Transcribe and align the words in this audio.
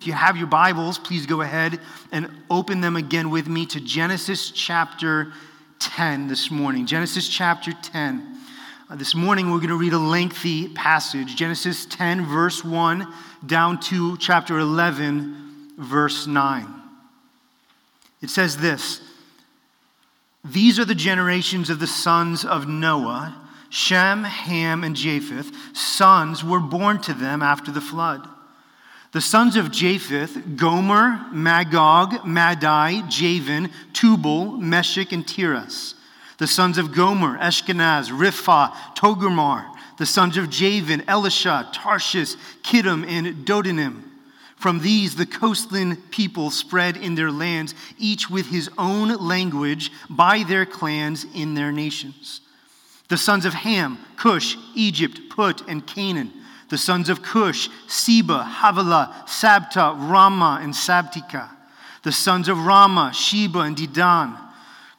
If 0.00 0.06
you 0.06 0.14
have 0.14 0.38
your 0.38 0.46
Bibles, 0.46 0.98
please 0.98 1.26
go 1.26 1.42
ahead 1.42 1.78
and 2.10 2.30
open 2.48 2.80
them 2.80 2.96
again 2.96 3.28
with 3.28 3.48
me 3.48 3.66
to 3.66 3.80
Genesis 3.80 4.50
chapter 4.50 5.30
10 5.78 6.26
this 6.26 6.50
morning. 6.50 6.86
Genesis 6.86 7.28
chapter 7.28 7.74
10. 7.74 8.38
Uh, 8.88 8.96
this 8.96 9.14
morning 9.14 9.50
we're 9.50 9.58
going 9.58 9.68
to 9.68 9.76
read 9.76 9.92
a 9.92 9.98
lengthy 9.98 10.68
passage, 10.68 11.36
Genesis 11.36 11.84
10, 11.84 12.24
verse 12.24 12.64
1, 12.64 13.12
down 13.44 13.78
to 13.78 14.16
chapter 14.16 14.58
11, 14.58 15.74
verse 15.76 16.26
9. 16.26 16.66
It 18.22 18.30
says 18.30 18.56
this 18.56 19.02
These 20.42 20.78
are 20.78 20.86
the 20.86 20.94
generations 20.94 21.68
of 21.68 21.78
the 21.78 21.86
sons 21.86 22.42
of 22.42 22.66
Noah. 22.66 23.36
Shem, 23.68 24.24
Ham, 24.24 24.82
and 24.82 24.96
Japheth. 24.96 25.52
Sons 25.76 26.42
were 26.42 26.58
born 26.58 27.02
to 27.02 27.12
them 27.12 27.42
after 27.42 27.70
the 27.70 27.82
flood. 27.82 28.26
The 29.12 29.20
sons 29.20 29.56
of 29.56 29.72
Japheth, 29.72 30.56
Gomer, 30.56 31.26
Magog, 31.32 32.24
Madai, 32.24 33.02
Javan, 33.08 33.70
Tubal, 33.92 34.52
Meshech, 34.52 35.10
and 35.10 35.26
Tiras. 35.26 35.94
The 36.38 36.46
sons 36.46 36.78
of 36.78 36.92
Gomer, 36.92 37.36
Ashkenaz, 37.38 38.16
Riphah, 38.16 38.72
Togarmah. 38.94 39.74
The 39.98 40.06
sons 40.06 40.36
of 40.36 40.48
Javan, 40.48 41.02
Elisha, 41.08 41.68
Tarshish, 41.72 42.36
Kittim, 42.62 43.04
and 43.04 43.44
Dodanim. 43.44 44.04
From 44.54 44.78
these, 44.78 45.16
the 45.16 45.26
coastland 45.26 46.10
people 46.12 46.50
spread 46.50 46.96
in 46.96 47.16
their 47.16 47.32
lands, 47.32 47.74
each 47.98 48.30
with 48.30 48.46
his 48.46 48.70
own 48.78 49.08
language, 49.16 49.90
by 50.08 50.44
their 50.44 50.64
clans 50.64 51.26
in 51.34 51.54
their 51.54 51.72
nations. 51.72 52.42
The 53.08 53.16
sons 53.16 53.44
of 53.44 53.54
Ham, 53.54 53.98
Cush, 54.16 54.56
Egypt, 54.76 55.18
Put, 55.30 55.66
and 55.66 55.84
Canaan 55.84 56.32
the 56.70 56.78
sons 56.78 57.08
of 57.08 57.20
Cush, 57.20 57.68
Seba, 57.88 58.44
Havilah, 58.44 59.24
Sabta, 59.26 59.94
Raamah, 59.96 60.62
and 60.62 60.72
Sabteca. 60.72 61.50
The 62.04 62.12
sons 62.12 62.48
of 62.48 62.56
Raamah, 62.56 63.12
Sheba, 63.12 63.60
and 63.60 63.76
Dedan. 63.76 64.38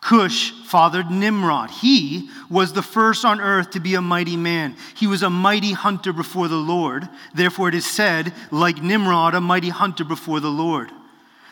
Cush 0.02 0.52
fathered 0.66 1.09
Nimrod. 1.09 1.69
He 1.69 2.30
was 2.50 2.73
the 2.73 2.81
first 2.81 3.23
on 3.23 3.39
earth 3.39 3.72
to 3.72 3.80
be 3.80 3.95
a 3.95 4.02
mighty 4.02 4.36
man. 4.36 4.75
He 4.95 5.08
was 5.08 5.23
a 5.23 5.30
mighty 5.30 5.72
hunter 5.72 6.11
before 6.11 6.47
the 6.47 6.55
Lord. 6.55 7.08
Therefore, 7.33 7.69
it 7.69 7.75
is 7.75 7.85
said, 7.85 8.33
like 8.52 8.81
Nimrod, 8.81 9.33
a 9.33 9.41
mighty 9.41 9.69
hunter 9.69 10.03
before 10.03 10.39
the 10.39 10.50
Lord. 10.50 10.91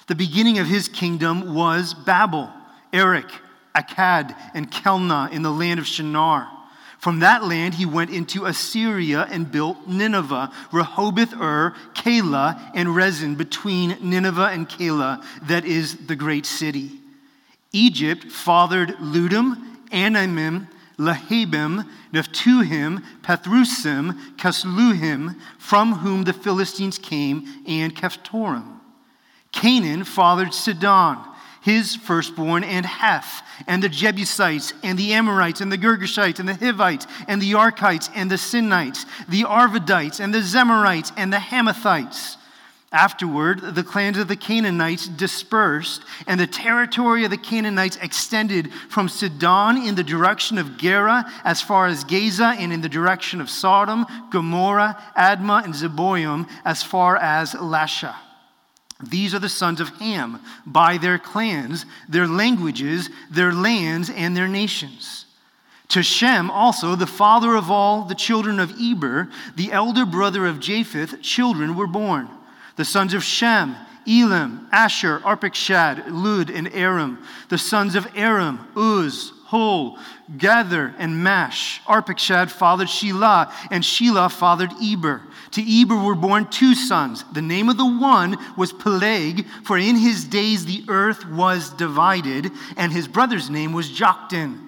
The 0.08 0.16
beginning 0.16 0.60
of 0.60 0.68
his 0.68 0.90
kingdom 0.90 1.54
was 1.56 1.94
Babel, 1.94 2.52
Erech, 2.92 3.32
Akkad, 3.74 4.36
and 4.54 4.70
Calneh 4.70 5.32
in 5.32 5.44
the 5.44 5.52
land 5.52 5.80
of 5.80 5.88
Shinar. 5.88 6.59
From 7.00 7.20
that 7.20 7.46
land, 7.46 7.76
he 7.76 7.86
went 7.86 8.10
into 8.12 8.46
Assyria 8.46 9.26
and 9.32 9.50
built 9.50 9.88
Nineveh, 9.88 10.52
Rehoboth 10.74 11.34
Ur, 11.34 11.74
Calah, 11.94 12.72
and 12.76 12.90
Resen 12.90 13.38
between 13.38 13.98
Nineveh 14.02 14.50
and 14.52 14.68
Calah, 14.68 15.24
that 15.44 15.64
is 15.64 15.96
the 16.08 16.16
great 16.18 16.46
city. 16.46 16.92
Egypt 17.72 18.26
fathered 18.26 18.90
Ludim, 19.00 19.56
Anamim, 19.92 20.68
Lehabim, 20.98 21.88
Naphtuhim, 22.12 23.02
Pathrusim, 23.22 24.36
Casluhim, 24.36 25.40
from 25.58 25.94
whom 25.94 26.26
the 26.26 26.34
Philistines 26.34 26.98
came, 26.98 27.48
and 27.66 27.96
Caphtorim. 27.96 28.80
Canaan 29.54 30.04
fathered 30.04 30.54
Sidon 30.54 31.18
his 31.62 31.96
firstborn, 31.96 32.64
and 32.64 32.86
Heth, 32.86 33.42
and 33.68 33.84
the 33.84 33.90
Jebusites, 33.90 34.74
and 34.84 34.98
the 34.98 35.14
Amorites, 35.14 35.62
and 35.62 35.72
the 35.72 35.78
Girgashites, 35.78 36.40
and 36.40 36.48
the 36.48 36.56
Hivites, 36.56 37.08
and 37.28 37.42
the 37.42 37.54
Arkites, 37.54 38.10
and 38.16 38.30
the 38.30 38.36
Sinites, 38.36 39.06
the 39.28 39.44
Arvadites, 39.44 40.20
and 40.20 40.34
the 40.34 40.40
Zemarites, 40.40 41.12
and 41.18 41.32
the 41.34 41.38
Hamathites. 41.38 42.38
Afterward, 42.92 43.76
the 43.76 43.84
clans 43.84 44.18
of 44.18 44.28
the 44.28 44.36
Canaanites 44.36 45.08
dispersed, 45.08 46.02
and 46.26 46.40
the 46.40 46.48
territory 46.48 47.24
of 47.24 47.30
the 47.30 47.38
Canaanites 47.38 47.98
extended 47.98 48.74
from 48.90 49.08
Sidon 49.08 49.78
in 49.78 49.94
the 49.94 50.04
direction 50.04 50.58
of 50.58 50.78
Gerar 50.78 51.24
as 51.44 51.62
far 51.62 51.86
as 51.86 52.04
Gaza, 52.04 52.56
and 52.58 52.74
in 52.74 52.82
the 52.82 52.90
direction 52.90 53.42
of 53.42 53.50
Sodom, 53.50 54.08
Gomorrah, 54.32 54.98
Admah, 55.16 55.66
and 55.66 55.76
Zeboim 55.76 56.50
as 56.66 56.82
far 56.82 57.16
as 57.18 57.54
Lasha. 57.54 58.16
These 59.02 59.34
are 59.34 59.40
the 59.40 59.50
sons 59.50 59.80
of 59.80 59.90
Ham 60.00 60.42
by 60.66 60.98
their 60.98 61.18
clans, 61.18 61.86
their 62.10 62.28
languages, 62.28 63.10
their 63.30 63.54
lands, 63.54 64.10
and 64.10 64.36
their 64.36 64.48
nations. 64.48 65.26
To 65.90 66.04
Shem 66.04 66.52
also, 66.52 66.96
the 66.96 67.08
father 67.08 67.56
of 67.56 67.72
all 67.72 68.04
the 68.04 68.16
children 68.16 68.60
of 68.60 68.80
Eber, 68.80 69.30
the 69.56 69.72
elder 69.72 70.06
brother 70.06 70.46
of 70.46 70.60
Japheth, 70.60 71.22
children 71.22 71.76
were 71.76 71.88
born. 71.88 72.30
The 72.76 72.86
sons 72.86 73.14
of 73.14 73.24
Shem, 73.24 73.76
Elam, 74.08 74.68
Asshur, 74.72 75.22
Arpachshad, 75.22 76.06
Lud, 76.08 76.50
and 76.50 76.72
Aram. 76.74 77.24
The 77.48 77.58
sons 77.58 77.96
of 77.96 78.08
Aram, 78.16 78.68
Uz, 78.78 79.34
Hul, 79.50 79.98
Gether, 80.38 80.94
and 81.00 81.24
Mash. 81.24 81.82
Arpachshad 81.88 82.52
fathered 82.52 82.88
Shelah, 82.88 83.52
and 83.72 83.84
Shelah 83.84 84.32
fathered 84.32 84.72
Eber. 84.80 85.24
To 85.54 85.82
Eber 85.82 85.96
were 85.96 86.14
born 86.14 86.46
two 86.52 86.76
sons. 86.76 87.26
The 87.34 87.42
name 87.42 87.68
of 87.68 87.78
the 87.78 88.00
one 88.00 88.38
was 88.56 88.72
Peleg, 88.72 89.48
for 89.64 89.76
in 89.76 89.96
his 89.96 90.24
days 90.24 90.68
the 90.68 90.84
earth 90.88 91.26
was 91.26 91.72
divided, 91.72 92.52
and 92.78 92.92
his 92.92 93.08
brother's 93.08 93.50
name 93.50 93.74
was 93.74 93.90
Joktan. 93.90 94.60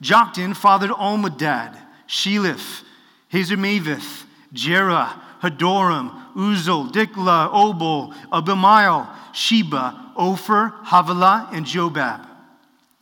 Joktan 0.00 0.56
fathered 0.56 0.90
Almodad, 0.90 1.76
Sheleph, 2.06 2.84
Hazarmaveth, 3.32 4.22
Jerah, 4.52 5.20
Hadoram, 5.42 6.32
Uzal, 6.36 6.92
Diklah, 6.92 7.52
Obal, 7.52 8.14
Abimael, 8.30 9.08
Sheba, 9.32 10.12
Ophir, 10.16 10.74
Havilah, 10.84 11.48
and 11.52 11.66
Jobab. 11.66 12.27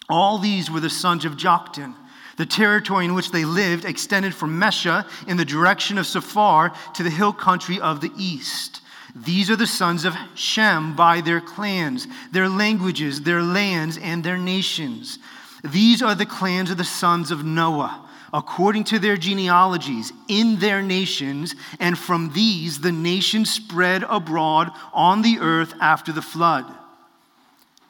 All 0.08 0.38
these 0.38 0.70
were 0.70 0.80
the 0.80 0.90
sons 0.90 1.24
of 1.24 1.36
Joktan. 1.36 1.94
The 2.36 2.46
territory 2.46 3.06
in 3.06 3.14
which 3.14 3.30
they 3.30 3.44
lived 3.44 3.84
extended 3.84 4.34
from 4.34 4.60
Mesha 4.60 5.06
in 5.26 5.36
the 5.36 5.44
direction 5.44 5.98
of 5.98 6.06
Sephar 6.06 6.72
to 6.94 7.02
the 7.02 7.10
hill 7.10 7.32
country 7.32 7.80
of 7.80 8.00
the 8.00 8.12
east. 8.16 8.82
These 9.14 9.50
are 9.50 9.56
the 9.56 9.66
sons 9.66 10.04
of 10.04 10.14
Shem 10.34 10.94
by 10.94 11.22
their 11.22 11.40
clans, 11.40 12.06
their 12.32 12.48
languages, 12.48 13.22
their 13.22 13.42
lands, 13.42 13.96
and 13.96 14.22
their 14.22 14.36
nations. 14.36 15.18
These 15.64 16.02
are 16.02 16.14
the 16.14 16.26
clans 16.26 16.70
of 16.70 16.76
the 16.76 16.84
sons 16.84 17.30
of 17.30 17.42
Noah, 17.42 18.06
according 18.34 18.84
to 18.84 18.98
their 18.98 19.16
genealogies, 19.16 20.12
in 20.28 20.58
their 20.58 20.82
nations, 20.82 21.54
and 21.80 21.96
from 21.96 22.32
these 22.34 22.80
the 22.80 22.92
nations 22.92 23.50
spread 23.50 24.04
abroad 24.08 24.70
on 24.92 25.22
the 25.22 25.38
earth 25.40 25.72
after 25.80 26.12
the 26.12 26.20
flood. 26.20 26.66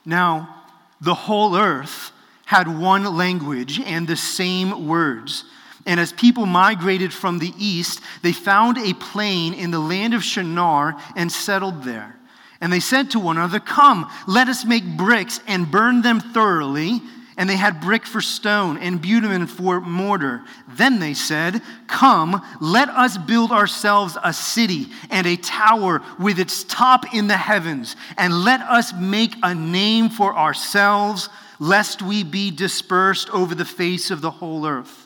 Now, 0.05 0.56
the 1.01 1.15
whole 1.15 1.57
earth 1.57 2.13
had 2.45 2.69
one 2.69 3.05
language 3.17 3.81
and 3.81 4.07
the 4.07 4.17
same 4.17 4.87
words. 4.87 5.45
And 5.85 6.01
as 6.01 6.13
people 6.13 6.47
migrated 6.47 7.13
from 7.13 7.39
the 7.39 7.53
east, 7.59 8.01
they 8.23 8.33
found 8.33 8.79
a 8.79 8.95
plain 8.95 9.55
in 9.55 9.71
the 9.71 9.79
land 9.79 10.15
of 10.15 10.25
Shinar 10.25 10.97
and 11.15 11.31
settled 11.31 11.85
there. 11.85 12.17
And 12.61 12.73
they 12.73 12.81
said 12.81 13.11
to 13.11 13.21
one 13.21 13.37
another, 13.37 13.61
Come, 13.61 14.11
let 14.27 14.49
us 14.49 14.65
make 14.65 14.97
bricks 14.97 15.41
and 15.47 15.71
burn 15.71 16.03
them 16.03 16.21
thoroughly. 16.21 17.03
And 17.37 17.51
they 17.51 17.57
had 17.57 17.83
brick 17.83 18.07
for 18.07 18.23
stone 18.23 18.79
and 18.79 19.01
bitumen 19.01 19.47
for 19.47 19.81
mortar. 19.81 20.43
Then 20.69 21.01
they 21.01 21.13
said, 21.13 21.61
Come, 21.87 22.43
let 22.61 22.89
us 22.89 23.19
build 23.19 23.53
ourselves 23.53 24.17
a 24.23 24.33
city 24.33 24.87
and 25.11 25.27
a 25.27 25.37
tower 25.37 26.03
with 26.19 26.39
its 26.39 26.65
top 26.65 27.15
in 27.15 27.27
the 27.27 27.37
heavens, 27.37 27.95
and 28.17 28.45
let 28.45 28.61
us 28.63 28.95
make 28.95 29.35
a 29.43 29.55
name 29.55 30.09
for 30.09 30.35
ourselves, 30.35 31.29
lest 31.59 32.01
we 32.01 32.25
be 32.25 32.51
dispersed 32.51 33.29
over 33.31 33.55
the 33.55 33.65
face 33.67 34.11
of 34.11 34.23
the 34.23 34.31
whole 34.31 34.67
earth. 34.67 35.06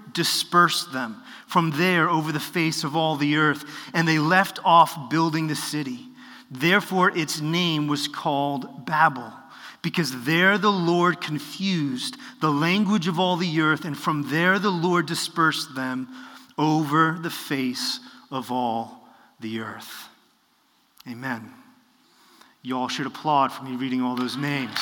dispersed 0.13 0.91
them 0.93 1.21
from 1.47 1.71
there 1.71 2.09
over 2.09 2.31
the 2.31 2.39
face 2.39 2.83
of 2.83 2.95
all 2.95 3.15
the 3.15 3.37
earth, 3.37 3.65
and 3.93 4.07
they 4.07 4.19
left 4.19 4.59
off 4.63 5.09
building 5.09 5.47
the 5.47 5.55
city. 5.55 6.07
Therefore, 6.49 7.15
its 7.17 7.41
name 7.41 7.87
was 7.87 8.07
called 8.07 8.85
Babel, 8.85 9.31
because 9.81 10.23
there 10.25 10.57
the 10.57 10.71
Lord 10.71 11.21
confused 11.21 12.17
the 12.39 12.51
language 12.51 13.07
of 13.07 13.19
all 13.19 13.37
the 13.37 13.61
earth, 13.61 13.85
and 13.85 13.97
from 13.97 14.29
there 14.29 14.59
the 14.59 14.69
Lord 14.69 15.05
dispersed 15.05 15.75
them 15.75 16.07
over 16.57 17.17
the 17.21 17.29
face 17.29 17.99
of 18.29 18.51
all 18.51 19.07
the 19.39 19.59
earth. 19.59 20.07
Amen. 21.09 21.51
Y'all 22.61 22.87
should 22.87 23.07
applaud 23.07 23.51
for 23.51 23.63
me 23.63 23.75
reading 23.75 24.01
all 24.01 24.15
those 24.15 24.37
names. 24.37 24.79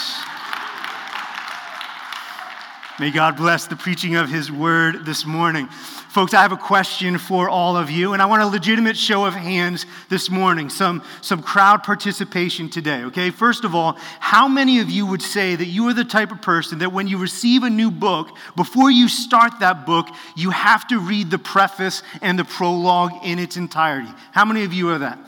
May 2.99 3.11
God 3.11 3.37
bless 3.37 3.65
the 3.65 3.77
preaching 3.77 4.15
of 4.15 4.29
His 4.29 4.51
word 4.51 5.05
this 5.05 5.25
morning. 5.25 5.67
Folks, 6.09 6.33
I 6.33 6.41
have 6.41 6.51
a 6.51 6.57
question 6.57 7.17
for 7.17 7.47
all 7.47 7.77
of 7.77 7.89
you, 7.89 8.11
and 8.11 8.21
I 8.21 8.25
want 8.25 8.41
a 8.41 8.47
legitimate 8.47 8.97
show 8.97 9.23
of 9.23 9.33
hands 9.33 9.85
this 10.09 10.29
morning, 10.29 10.69
some, 10.69 11.01
some 11.21 11.41
crowd 11.41 11.83
participation 11.83 12.69
today, 12.69 13.03
okay? 13.03 13.29
First 13.29 13.63
of 13.63 13.73
all, 13.73 13.93
how 14.19 14.49
many 14.49 14.79
of 14.81 14.89
you 14.89 15.05
would 15.05 15.21
say 15.21 15.55
that 15.55 15.67
you 15.67 15.87
are 15.87 15.93
the 15.93 16.03
type 16.03 16.33
of 16.33 16.41
person 16.41 16.79
that 16.79 16.91
when 16.91 17.07
you 17.07 17.17
receive 17.17 17.63
a 17.63 17.69
new 17.69 17.89
book, 17.89 18.35
before 18.57 18.91
you 18.91 19.07
start 19.07 19.61
that 19.61 19.85
book, 19.85 20.09
you 20.35 20.49
have 20.49 20.85
to 20.89 20.99
read 20.99 21.31
the 21.31 21.39
preface 21.39 22.03
and 22.21 22.37
the 22.37 22.43
prologue 22.43 23.13
in 23.23 23.39
its 23.39 23.55
entirety? 23.55 24.11
How 24.33 24.43
many 24.43 24.65
of 24.65 24.73
you 24.73 24.89
are 24.89 24.97
that? 24.97 25.19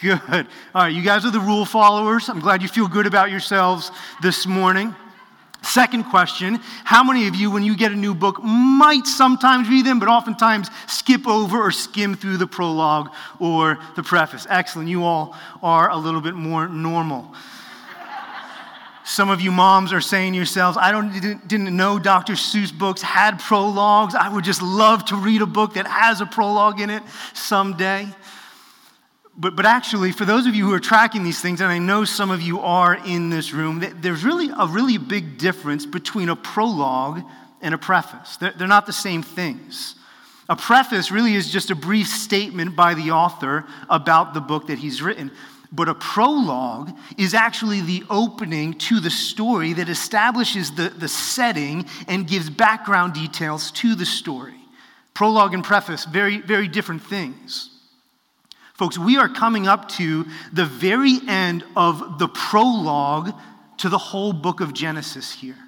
Good. 0.00 0.20
All 0.74 0.82
right, 0.82 0.88
you 0.88 1.02
guys 1.02 1.24
are 1.24 1.30
the 1.30 1.38
rule 1.38 1.64
followers. 1.64 2.28
I'm 2.28 2.40
glad 2.40 2.60
you 2.60 2.68
feel 2.68 2.88
good 2.88 3.06
about 3.06 3.30
yourselves 3.30 3.92
this 4.20 4.48
morning. 4.48 4.96
Second 5.62 6.04
question 6.04 6.58
How 6.84 7.04
many 7.04 7.28
of 7.28 7.34
you, 7.34 7.50
when 7.50 7.62
you 7.62 7.76
get 7.76 7.92
a 7.92 7.96
new 7.96 8.14
book, 8.14 8.42
might 8.42 9.06
sometimes 9.06 9.68
read 9.68 9.84
them, 9.84 9.98
but 9.98 10.08
oftentimes 10.08 10.68
skip 10.86 11.26
over 11.26 11.58
or 11.58 11.70
skim 11.70 12.14
through 12.14 12.38
the 12.38 12.46
prologue 12.46 13.10
or 13.38 13.78
the 13.96 14.02
preface? 14.02 14.46
Excellent. 14.48 14.88
You 14.88 15.04
all 15.04 15.36
are 15.62 15.90
a 15.90 15.96
little 15.96 16.20
bit 16.20 16.34
more 16.34 16.68
normal. 16.68 17.34
Some 19.04 19.28
of 19.28 19.40
you 19.40 19.50
moms 19.50 19.92
are 19.92 20.00
saying 20.00 20.34
to 20.34 20.36
yourselves, 20.36 20.78
I 20.80 20.92
don't, 20.92 21.12
didn't, 21.12 21.48
didn't 21.48 21.76
know 21.76 21.98
Dr. 21.98 22.34
Seuss 22.34 22.72
books 22.72 23.02
had 23.02 23.40
prologues. 23.40 24.14
I 24.14 24.28
would 24.28 24.44
just 24.44 24.62
love 24.62 25.04
to 25.06 25.16
read 25.16 25.42
a 25.42 25.46
book 25.46 25.74
that 25.74 25.86
has 25.86 26.20
a 26.20 26.26
prologue 26.26 26.80
in 26.80 26.90
it 26.90 27.02
someday 27.34 28.06
but, 29.36 29.56
but 29.56 29.64
actually, 29.64 30.12
for 30.12 30.24
those 30.24 30.46
of 30.46 30.54
you 30.54 30.66
who 30.66 30.74
are 30.74 30.80
tracking 30.80 31.24
these 31.24 31.40
things, 31.40 31.60
and 31.60 31.70
I 31.70 31.78
know 31.78 32.04
some 32.04 32.30
of 32.30 32.42
you 32.42 32.60
are 32.60 32.94
in 33.06 33.30
this 33.30 33.52
room, 33.52 33.84
there's 34.00 34.24
really 34.24 34.50
a 34.56 34.66
really 34.66 34.98
big 34.98 35.38
difference 35.38 35.86
between 35.86 36.28
a 36.28 36.36
prologue 36.36 37.22
and 37.60 37.74
a 37.74 37.78
preface. 37.78 38.36
They're, 38.36 38.52
they're 38.52 38.68
not 38.68 38.86
the 38.86 38.92
same 38.92 39.22
things. 39.22 39.94
A 40.48 40.56
preface 40.56 41.10
really 41.10 41.34
is 41.34 41.50
just 41.50 41.70
a 41.70 41.76
brief 41.76 42.08
statement 42.08 42.74
by 42.74 42.94
the 42.94 43.12
author 43.12 43.64
about 43.88 44.34
the 44.34 44.40
book 44.40 44.66
that 44.66 44.78
he's 44.78 45.00
written. 45.00 45.30
But 45.72 45.88
a 45.88 45.94
prologue 45.94 46.90
is 47.16 47.32
actually 47.32 47.80
the 47.80 48.02
opening 48.10 48.74
to 48.74 48.98
the 48.98 49.10
story 49.10 49.72
that 49.74 49.88
establishes 49.88 50.72
the, 50.72 50.88
the 50.88 51.06
setting 51.06 51.86
and 52.08 52.26
gives 52.26 52.50
background 52.50 53.14
details 53.14 53.70
to 53.72 53.94
the 53.94 54.04
story. 54.04 54.56
Prologue 55.14 55.54
and 55.54 55.62
preface, 55.62 56.04
very, 56.04 56.40
very 56.40 56.66
different 56.66 57.02
things. 57.02 57.70
Folks, 58.80 58.96
we 58.96 59.18
are 59.18 59.28
coming 59.28 59.68
up 59.68 59.90
to 59.90 60.24
the 60.54 60.64
very 60.64 61.18
end 61.28 61.64
of 61.76 62.18
the 62.18 62.28
prologue 62.28 63.30
to 63.76 63.90
the 63.90 63.98
whole 63.98 64.32
book 64.32 64.62
of 64.62 64.72
Genesis 64.72 65.30
here. 65.30 65.58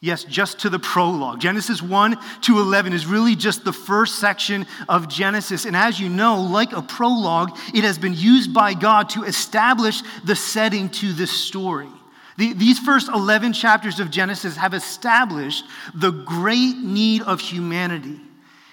Yes, 0.00 0.24
just 0.24 0.60
to 0.60 0.70
the 0.70 0.78
prologue. 0.78 1.40
Genesis 1.40 1.82
1 1.82 2.16
to 2.44 2.58
11 2.58 2.94
is 2.94 3.04
really 3.04 3.36
just 3.36 3.66
the 3.66 3.72
first 3.74 4.18
section 4.18 4.66
of 4.88 5.10
Genesis. 5.10 5.66
And 5.66 5.76
as 5.76 6.00
you 6.00 6.08
know, 6.08 6.40
like 6.40 6.72
a 6.72 6.80
prologue, 6.80 7.54
it 7.74 7.84
has 7.84 7.98
been 7.98 8.14
used 8.14 8.54
by 8.54 8.72
God 8.72 9.10
to 9.10 9.24
establish 9.24 10.00
the 10.24 10.34
setting 10.34 10.88
to 10.88 11.12
this 11.12 11.30
story. 11.30 11.90
The, 12.38 12.54
these 12.54 12.78
first 12.78 13.08
11 13.08 13.52
chapters 13.52 14.00
of 14.00 14.10
Genesis 14.10 14.56
have 14.56 14.72
established 14.72 15.66
the 15.92 16.12
great 16.12 16.78
need 16.78 17.20
of 17.20 17.40
humanity 17.40 18.18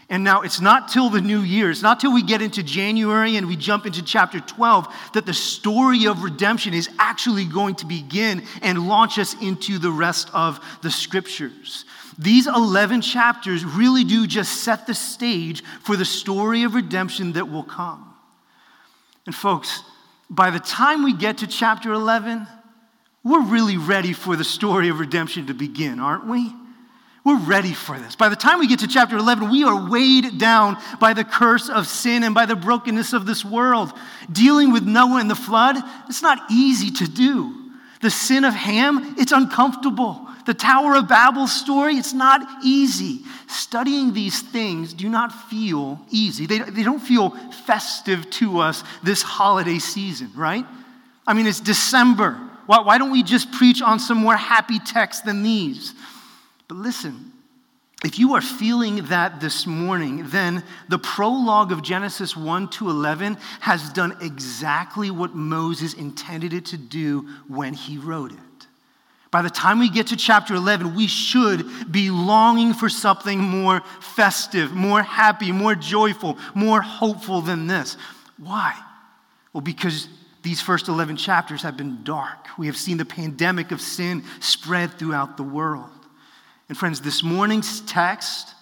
and 0.09 0.23
now 0.23 0.41
it's 0.41 0.61
not 0.61 0.89
till 0.89 1.09
the 1.09 1.21
new 1.21 1.39
year, 1.39 1.71
it's 1.71 1.81
not 1.81 1.99
till 1.99 2.13
we 2.13 2.21
get 2.21 2.41
into 2.41 2.61
January 2.61 3.37
and 3.37 3.47
we 3.47 3.55
jump 3.55 3.87
into 3.87 4.03
chapter 4.03 4.39
12 4.39 4.93
that 5.13 5.25
the 5.25 5.33
story 5.33 6.05
of 6.05 6.23
redemption 6.23 6.73
is 6.75 6.89
actually 6.99 7.45
going 7.45 7.75
to 7.75 7.87
begin 7.87 8.43
and 8.61 8.87
launch 8.87 9.17
us 9.17 9.35
into 9.41 9.79
the 9.79 9.91
rest 9.91 10.29
of 10.33 10.59
the 10.83 10.91
scriptures. 10.91 11.85
These 12.19 12.45
11 12.45 13.01
chapters 13.01 13.65
really 13.65 14.03
do 14.03 14.27
just 14.27 14.61
set 14.63 14.85
the 14.85 14.93
stage 14.93 15.63
for 15.81 15.97
the 15.97 16.05
story 16.05 16.63
of 16.63 16.75
redemption 16.75 17.33
that 17.33 17.49
will 17.49 17.63
come. 17.63 18.13
And 19.25 19.33
folks, 19.33 19.81
by 20.29 20.51
the 20.51 20.59
time 20.59 21.03
we 21.03 21.13
get 21.13 21.39
to 21.39 21.47
chapter 21.47 21.91
11, 21.91 22.45
we're 23.23 23.43
really 23.43 23.77
ready 23.77 24.13
for 24.13 24.35
the 24.35 24.43
story 24.43 24.89
of 24.89 24.99
redemption 24.99 25.47
to 25.47 25.55
begin, 25.55 25.99
aren't 25.99 26.27
we? 26.27 26.53
We're 27.25 27.39
ready 27.39 27.73
for 27.73 27.97
this. 27.97 28.15
By 28.15 28.29
the 28.29 28.35
time 28.35 28.59
we 28.59 28.67
get 28.67 28.79
to 28.79 28.87
chapter 28.87 29.17
11, 29.17 29.49
we 29.49 29.63
are 29.63 29.89
weighed 29.89 30.37
down 30.37 30.77
by 30.99 31.13
the 31.13 31.23
curse 31.23 31.69
of 31.69 31.87
sin 31.87 32.23
and 32.23 32.35
by 32.35 32.45
the 32.45 32.55
brokenness 32.55 33.13
of 33.13 33.25
this 33.25 33.43
world. 33.43 33.91
Dealing 34.31 34.71
with 34.71 34.83
Noah 34.83 35.19
and 35.19 35.29
the 35.29 35.35
flood, 35.35 35.75
it's 36.07 36.21
not 36.21 36.39
easy 36.51 36.91
to 36.91 37.07
do. 37.09 37.71
The 38.01 38.11
sin 38.11 38.45
of 38.45 38.53
Ham, 38.53 39.15
it's 39.17 39.31
uncomfortable. 39.31 40.27
The 40.45 40.53
Tower 40.53 40.97
of 40.97 41.07
Babel 41.07 41.47
story, 41.47 41.95
it's 41.95 42.13
not 42.13 42.63
easy. 42.63 43.21
Studying 43.47 44.13
these 44.13 44.43
things 44.43 44.93
do 44.93 45.09
not 45.09 45.31
feel 45.49 45.99
easy. 46.11 46.45
They, 46.45 46.59
they 46.59 46.83
don't 46.83 46.99
feel 46.99 47.31
festive 47.65 48.29
to 48.31 48.59
us 48.59 48.83
this 49.01 49.23
holiday 49.23 49.79
season, 49.79 50.29
right? 50.35 50.65
I 51.25 51.33
mean, 51.33 51.47
it's 51.47 51.59
December. 51.59 52.33
Why, 52.67 52.81
why 52.81 52.99
don't 52.99 53.11
we 53.11 53.23
just 53.23 53.51
preach 53.51 53.81
on 53.81 53.99
some 53.99 54.19
more 54.19 54.35
happy 54.35 54.77
texts 54.77 55.23
than 55.23 55.41
these? 55.41 55.95
But 56.67 56.77
listen, 56.77 57.31
if 58.03 58.19
you 58.19 58.35
are 58.35 58.41
feeling 58.41 59.05
that 59.05 59.39
this 59.39 59.65
morning, 59.65 60.29
then 60.29 60.63
the 60.89 60.99
prologue 60.99 61.71
of 61.71 61.81
Genesis 61.81 62.35
1 62.35 62.69
to 62.69 62.89
11 62.89 63.37
has 63.61 63.89
done 63.89 64.17
exactly 64.21 65.09
what 65.09 65.33
Moses 65.33 65.93
intended 65.93 66.53
it 66.53 66.65
to 66.67 66.77
do 66.77 67.27
when 67.47 67.73
he 67.73 67.97
wrote 67.97 68.31
it. 68.31 68.39
By 69.31 69.41
the 69.41 69.49
time 69.49 69.79
we 69.79 69.89
get 69.89 70.07
to 70.07 70.15
chapter 70.15 70.53
11, 70.53 70.95
we 70.95 71.07
should 71.07 71.91
be 71.91 72.09
longing 72.09 72.73
for 72.73 72.89
something 72.89 73.39
more 73.39 73.81
festive, 73.99 74.71
more 74.71 75.01
happy, 75.01 75.51
more 75.51 75.75
joyful, 75.75 76.37
more 76.53 76.81
hopeful 76.81 77.41
than 77.41 77.67
this. 77.67 77.97
Why? 78.37 78.73
Well, 79.51 79.61
because 79.61 80.07
these 80.41 80.61
first 80.61 80.87
11 80.87 81.17
chapters 81.17 81.63
have 81.63 81.75
been 81.75 82.03
dark. 82.03 82.47
We 82.57 82.67
have 82.67 82.77
seen 82.77 82.97
the 82.97 83.05
pandemic 83.05 83.71
of 83.71 83.81
sin 83.81 84.23
spread 84.39 84.93
throughout 84.93 85.37
the 85.37 85.43
world. 85.43 85.89
And 86.67 86.77
friends, 86.77 87.01
this 87.01 87.23
morning's 87.23 87.81
text 87.81 88.55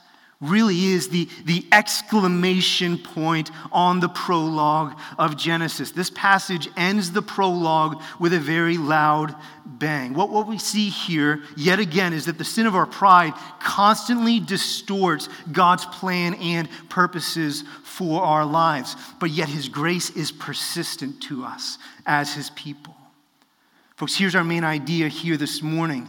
really 0.43 0.87
is 0.87 1.07
the, 1.07 1.27
the 1.45 1.65
exclamation 1.71 2.97
point 2.97 3.49
on 3.71 4.01
the 4.01 4.09
prologue 4.09 4.99
of 5.17 5.37
Genesis. 5.37 5.91
This 5.91 6.09
passage 6.09 6.67
ends 6.75 7.11
the 7.11 7.21
prologue 7.21 8.01
with 8.19 8.33
a 8.33 8.39
very 8.39 8.77
loud 8.77 9.33
bang. 9.65 10.13
What, 10.13 10.29
what 10.29 10.47
we 10.47 10.57
see 10.57 10.89
here, 10.89 11.41
yet 11.55 11.79
again, 11.79 12.11
is 12.11 12.25
that 12.25 12.37
the 12.37 12.43
sin 12.43 12.65
of 12.65 12.75
our 12.75 12.85
pride 12.85 13.33
constantly 13.59 14.41
distorts 14.41 15.29
God's 15.51 15.85
plan 15.85 16.33
and 16.35 16.67
purposes 16.89 17.63
for 17.83 18.21
our 18.21 18.45
lives. 18.45 18.97
But 19.19 19.29
yet, 19.29 19.47
His 19.47 19.69
grace 19.69 20.09
is 20.09 20.31
persistent 20.31 21.21
to 21.23 21.45
us 21.45 21.77
as 22.05 22.33
His 22.33 22.49
people. 22.49 22.95
Folks, 23.95 24.17
here's 24.17 24.35
our 24.35 24.43
main 24.43 24.65
idea 24.65 25.07
here 25.07 25.37
this 25.37 25.61
morning 25.61 26.07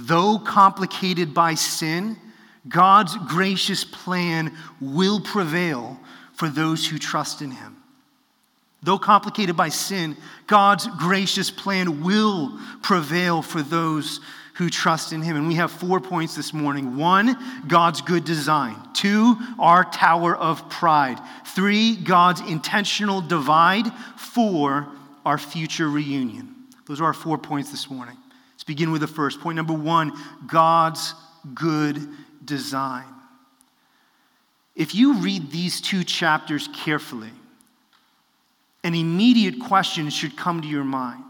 Though 0.00 0.38
complicated 0.38 1.34
by 1.34 1.54
sin, 1.54 2.16
God's 2.68 3.16
gracious 3.16 3.84
plan 3.84 4.56
will 4.80 5.20
prevail 5.20 5.98
for 6.34 6.48
those 6.48 6.86
who 6.86 6.98
trust 6.98 7.42
in 7.42 7.50
Him. 7.50 7.76
Though 8.82 8.98
complicated 8.98 9.56
by 9.56 9.70
sin, 9.70 10.16
God's 10.46 10.86
gracious 10.98 11.50
plan 11.50 12.04
will 12.04 12.60
prevail 12.80 13.42
for 13.42 13.60
those 13.60 14.20
who 14.54 14.70
trust 14.70 15.12
in 15.12 15.22
Him. 15.22 15.36
And 15.36 15.48
we 15.48 15.54
have 15.54 15.72
four 15.72 16.00
points 16.00 16.36
this 16.36 16.52
morning 16.52 16.96
one, 16.96 17.36
God's 17.66 18.00
good 18.00 18.24
design. 18.24 18.76
Two, 18.92 19.36
our 19.58 19.84
tower 19.84 20.36
of 20.36 20.68
pride. 20.68 21.18
Three, 21.46 21.96
God's 21.96 22.40
intentional 22.42 23.20
divide. 23.20 23.92
Four, 24.16 24.86
our 25.26 25.38
future 25.38 25.88
reunion. 25.88 26.54
Those 26.86 27.00
are 27.00 27.06
our 27.06 27.14
four 27.14 27.38
points 27.38 27.70
this 27.70 27.90
morning 27.90 28.17
begin 28.68 28.92
with 28.92 29.00
the 29.00 29.08
first. 29.08 29.40
Point 29.40 29.56
number 29.56 29.72
one 29.72 30.12
God's 30.46 31.14
good 31.54 32.08
design. 32.44 33.06
If 34.76 34.94
you 34.94 35.14
read 35.14 35.50
these 35.50 35.80
two 35.80 36.04
chapters 36.04 36.68
carefully, 36.72 37.32
an 38.84 38.94
immediate 38.94 39.58
question 39.58 40.08
should 40.10 40.36
come 40.36 40.62
to 40.62 40.68
your 40.68 40.84
mind. 40.84 41.24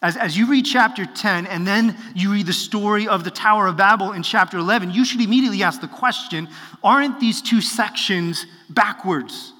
As, 0.00 0.16
as 0.16 0.36
you 0.36 0.46
read 0.46 0.64
chapter 0.64 1.06
10 1.06 1.46
and 1.46 1.66
then 1.66 1.96
you 2.14 2.32
read 2.32 2.46
the 2.46 2.52
story 2.52 3.08
of 3.08 3.24
the 3.24 3.30
Tower 3.30 3.66
of 3.66 3.76
Babel 3.76 4.12
in 4.12 4.22
chapter 4.22 4.58
11, 4.58 4.90
you 4.90 5.04
should 5.04 5.20
immediately 5.20 5.62
ask 5.62 5.80
the 5.80 5.88
question 5.88 6.48
aren't 6.82 7.20
these 7.20 7.42
two 7.42 7.60
sections 7.60 8.46
backwards? 8.70 9.53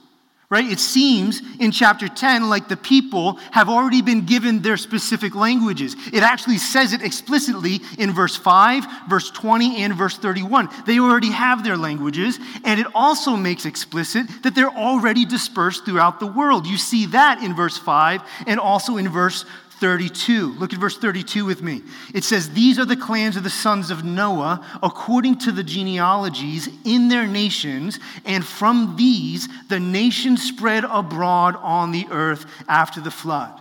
Right? 0.51 0.71
It 0.71 0.79
seems 0.79 1.41
in 1.59 1.71
chapter 1.71 2.09
10 2.09 2.49
like 2.49 2.69
the 2.69 2.77
people 2.77 3.35
have 3.51 3.69
already 3.69 4.03
been 4.03 4.27
given 4.27 4.63
their 4.63 4.77
specific 4.77 5.35
languages. 5.35 5.97
It 6.13 6.23
actually 6.23 6.59
says 6.59 6.93
it 6.93 7.03
explicitly 7.03 7.81
in 7.99 8.13
verse 8.13 8.37
5, 8.37 8.85
verse 9.09 9.31
20, 9.31 9.83
and 9.83 9.95
verse 9.95 10.19
31. 10.19 10.69
They 10.87 10.99
already 10.99 11.31
have 11.31 11.65
their 11.65 11.77
languages, 11.77 12.39
and 12.65 12.79
it 12.79 12.87
also 12.95 13.37
makes 13.37 13.65
explicit 13.65 14.27
that 14.43 14.55
they're 14.55 14.69
already 14.69 15.25
dispersed 15.25 15.85
throughout 15.85 16.21
the 16.21 16.27
world. 16.27 16.67
You 16.67 16.77
see 16.77 17.07
that 17.07 17.43
in 17.43 17.55
verse 17.55 17.79
5 17.79 18.23
and 18.47 18.61
also 18.61 18.97
in 18.97 19.09
verse 19.09 19.45
32. 19.75 20.55
Look 20.55 20.73
at 20.73 20.79
verse 20.79 20.97
32 20.97 21.45
with 21.45 21.63
me. 21.63 21.83
It 22.15 22.25
says, 22.25 22.51
These 22.51 22.79
are 22.79 22.85
the 22.85 22.97
clans 22.97 23.37
of 23.37 23.43
the 23.43 23.51
sons 23.51 23.91
of 23.91 24.05
Noah, 24.05 24.65
according 24.83 25.39
to 25.41 25.53
the 25.53 25.63
genealogies 25.63 26.69
in 26.85 27.09
their 27.09 27.27
nations, 27.27 27.99
and 28.25 28.45
from 28.45 28.97
these 28.97 29.49
the 29.69 29.81
nations 29.81 30.43
spread 30.43 30.85
abroad 30.85 31.57
on 31.57 31.93
the 31.93 32.07
earth 32.11 32.47
after 32.69 33.01
the 33.01 33.11
flood. 33.11 33.61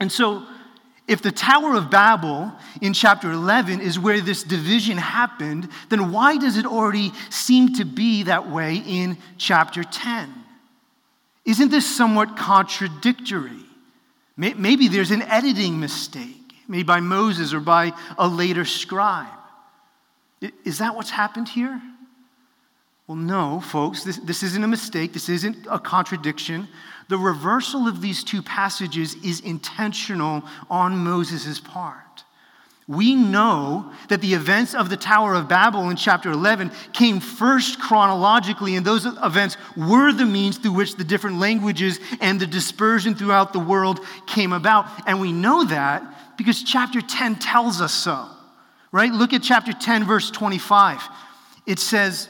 And 0.00 0.10
so, 0.10 0.46
if 1.08 1.22
the 1.22 1.32
Tower 1.32 1.74
of 1.74 1.90
Babel 1.90 2.52
in 2.80 2.92
chapter 2.92 3.30
11 3.30 3.80
is 3.80 3.98
where 3.98 4.20
this 4.20 4.42
division 4.42 4.96
happened, 4.96 5.68
then 5.88 6.10
why 6.10 6.36
does 6.36 6.56
it 6.56 6.66
already 6.66 7.12
seem 7.30 7.74
to 7.74 7.84
be 7.84 8.24
that 8.24 8.50
way 8.50 8.76
in 8.76 9.16
chapter 9.38 9.84
10? 9.84 10.32
Isn't 11.44 11.70
this 11.70 11.86
somewhat 11.96 12.36
contradictory? 12.36 13.65
Maybe 14.36 14.88
there's 14.88 15.10
an 15.10 15.22
editing 15.22 15.80
mistake 15.80 16.52
made 16.68 16.86
by 16.86 17.00
Moses 17.00 17.54
or 17.54 17.60
by 17.60 17.92
a 18.18 18.28
later 18.28 18.64
scribe. 18.64 19.28
Is 20.64 20.78
that 20.78 20.94
what's 20.94 21.10
happened 21.10 21.48
here? 21.48 21.80
Well, 23.06 23.16
no, 23.16 23.60
folks, 23.60 24.02
this, 24.02 24.18
this 24.18 24.42
isn't 24.42 24.62
a 24.62 24.68
mistake. 24.68 25.12
This 25.12 25.28
isn't 25.28 25.66
a 25.70 25.78
contradiction. 25.78 26.68
The 27.08 27.16
reversal 27.16 27.86
of 27.86 28.00
these 28.00 28.24
two 28.24 28.42
passages 28.42 29.14
is 29.24 29.40
intentional 29.40 30.42
on 30.68 30.98
Moses' 30.98 31.60
part. 31.60 32.24
We 32.88 33.16
know 33.16 33.90
that 34.08 34.20
the 34.20 34.34
events 34.34 34.72
of 34.72 34.90
the 34.90 34.96
Tower 34.96 35.34
of 35.34 35.48
Babel 35.48 35.90
in 35.90 35.96
chapter 35.96 36.30
11 36.30 36.70
came 36.92 37.18
first 37.18 37.80
chronologically, 37.80 38.76
and 38.76 38.86
those 38.86 39.06
events 39.06 39.56
were 39.76 40.12
the 40.12 40.24
means 40.24 40.58
through 40.58 40.74
which 40.74 40.94
the 40.94 41.02
different 41.02 41.40
languages 41.40 41.98
and 42.20 42.38
the 42.38 42.46
dispersion 42.46 43.16
throughout 43.16 43.52
the 43.52 43.58
world 43.58 44.00
came 44.26 44.52
about. 44.52 44.86
And 45.08 45.20
we 45.20 45.32
know 45.32 45.64
that 45.64 46.36
because 46.36 46.62
chapter 46.62 47.00
10 47.00 47.36
tells 47.36 47.80
us 47.80 47.92
so, 47.92 48.28
right? 48.92 49.10
Look 49.10 49.32
at 49.32 49.42
chapter 49.42 49.72
10, 49.72 50.04
verse 50.04 50.30
25. 50.30 51.02
It 51.66 51.80
says, 51.80 52.28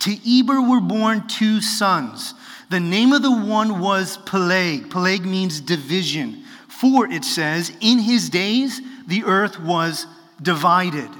To 0.00 0.16
Eber 0.28 0.60
were 0.60 0.80
born 0.80 1.28
two 1.28 1.60
sons. 1.60 2.34
The 2.70 2.80
name 2.80 3.12
of 3.12 3.22
the 3.22 3.30
one 3.30 3.78
was 3.78 4.16
Peleg. 4.26 4.90
Peleg 4.90 5.24
means 5.24 5.60
division. 5.60 6.44
For, 6.66 7.10
it 7.10 7.24
says, 7.24 7.72
in 7.80 7.98
his 7.98 8.28
days, 8.28 8.80
the 9.08 9.24
earth 9.24 9.58
was 9.58 10.06
divided. 10.40 11.10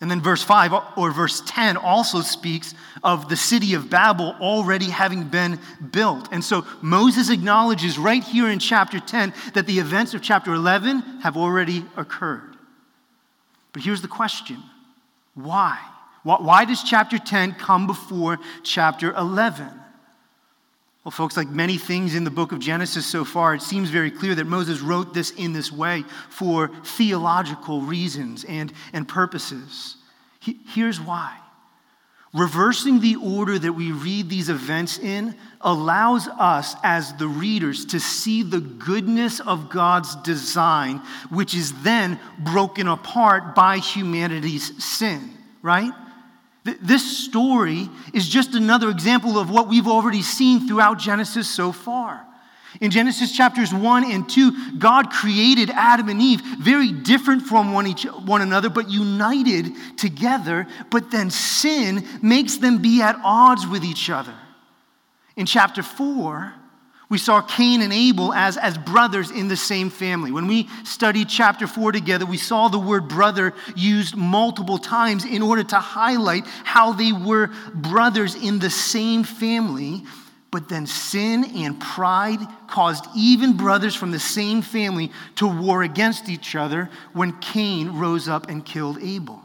And 0.00 0.08
then 0.08 0.20
verse 0.20 0.44
5 0.44 0.72
or 0.96 1.10
verse 1.10 1.42
10 1.44 1.76
also 1.76 2.20
speaks 2.20 2.74
of 3.02 3.28
the 3.28 3.36
city 3.36 3.74
of 3.74 3.90
Babel 3.90 4.36
already 4.40 4.90
having 4.90 5.24
been 5.24 5.58
built. 5.90 6.28
And 6.30 6.44
so 6.44 6.64
Moses 6.82 7.30
acknowledges 7.30 7.98
right 7.98 8.22
here 8.22 8.48
in 8.48 8.60
chapter 8.60 9.00
10 9.00 9.34
that 9.54 9.66
the 9.66 9.80
events 9.80 10.14
of 10.14 10.22
chapter 10.22 10.52
11 10.52 11.00
have 11.22 11.36
already 11.36 11.84
occurred. 11.96 12.56
But 13.72 13.82
here's 13.82 14.02
the 14.02 14.08
question 14.08 14.62
why? 15.34 15.78
Why 16.22 16.64
does 16.64 16.82
chapter 16.82 17.18
10 17.18 17.54
come 17.54 17.86
before 17.86 18.38
chapter 18.62 19.12
11? 19.14 19.68
Well, 21.04 21.12
folks, 21.12 21.36
like 21.36 21.48
many 21.48 21.78
things 21.78 22.14
in 22.14 22.24
the 22.24 22.30
book 22.30 22.52
of 22.52 22.58
Genesis 22.58 23.06
so 23.06 23.24
far, 23.24 23.54
it 23.54 23.62
seems 23.62 23.88
very 23.88 24.10
clear 24.10 24.34
that 24.34 24.46
Moses 24.46 24.80
wrote 24.80 25.14
this 25.14 25.30
in 25.30 25.52
this 25.52 25.72
way 25.72 26.04
for 26.28 26.68
theological 26.84 27.80
reasons 27.80 28.44
and, 28.44 28.72
and 28.92 29.08
purposes. 29.08 29.96
He, 30.40 30.58
here's 30.74 31.00
why. 31.00 31.36
Reversing 32.34 33.00
the 33.00 33.16
order 33.16 33.58
that 33.58 33.72
we 33.72 33.90
read 33.90 34.28
these 34.28 34.50
events 34.50 34.98
in 34.98 35.34
allows 35.62 36.28
us 36.28 36.74
as 36.82 37.14
the 37.14 37.26
readers 37.26 37.86
to 37.86 38.00
see 38.00 38.42
the 38.42 38.60
goodness 38.60 39.40
of 39.40 39.70
God's 39.70 40.14
design, 40.16 40.98
which 41.30 41.54
is 41.54 41.72
then 41.82 42.20
broken 42.38 42.86
apart 42.86 43.54
by 43.54 43.78
humanity's 43.78 44.84
sin, 44.84 45.30
right? 45.62 45.92
This 46.80 47.24
story 47.24 47.88
is 48.12 48.28
just 48.28 48.54
another 48.54 48.90
example 48.90 49.38
of 49.38 49.50
what 49.50 49.68
we've 49.68 49.88
already 49.88 50.22
seen 50.22 50.66
throughout 50.66 50.98
Genesis 50.98 51.48
so 51.48 51.72
far. 51.72 52.24
In 52.80 52.90
Genesis 52.90 53.32
chapters 53.32 53.72
1 53.72 54.10
and 54.10 54.28
2, 54.28 54.78
God 54.78 55.10
created 55.10 55.70
Adam 55.70 56.08
and 56.08 56.20
Eve 56.20 56.42
very 56.60 56.92
different 56.92 57.42
from 57.42 57.72
one, 57.72 57.86
each, 57.86 58.04
one 58.04 58.42
another, 58.42 58.68
but 58.68 58.90
united 58.90 59.72
together. 59.96 60.66
But 60.90 61.10
then 61.10 61.30
sin 61.30 62.06
makes 62.22 62.58
them 62.58 62.78
be 62.82 63.00
at 63.02 63.18
odds 63.24 63.66
with 63.66 63.84
each 63.84 64.10
other. 64.10 64.34
In 65.34 65.46
chapter 65.46 65.82
4, 65.82 66.54
we 67.08 67.16
saw 67.16 67.40
Cain 67.40 67.80
and 67.80 67.92
Abel 67.92 68.34
as, 68.34 68.58
as 68.58 68.76
brothers 68.76 69.30
in 69.30 69.48
the 69.48 69.56
same 69.56 69.88
family. 69.88 70.30
When 70.30 70.46
we 70.46 70.68
studied 70.84 71.28
chapter 71.28 71.66
4 71.66 71.92
together, 71.92 72.26
we 72.26 72.36
saw 72.36 72.68
the 72.68 72.78
word 72.78 73.08
brother 73.08 73.54
used 73.74 74.14
multiple 74.14 74.76
times 74.76 75.24
in 75.24 75.40
order 75.40 75.64
to 75.64 75.76
highlight 75.76 76.46
how 76.64 76.92
they 76.92 77.12
were 77.12 77.50
brothers 77.74 78.34
in 78.34 78.58
the 78.58 78.68
same 78.68 79.24
family. 79.24 80.04
But 80.50 80.68
then 80.68 80.86
sin 80.86 81.44
and 81.56 81.80
pride 81.80 82.40
caused 82.68 83.06
even 83.16 83.56
brothers 83.56 83.94
from 83.94 84.10
the 84.10 84.18
same 84.18 84.60
family 84.60 85.10
to 85.36 85.46
war 85.46 85.82
against 85.82 86.28
each 86.28 86.54
other 86.54 86.90
when 87.14 87.38
Cain 87.40 87.98
rose 87.98 88.28
up 88.28 88.50
and 88.50 88.64
killed 88.64 88.98
Abel. 89.02 89.42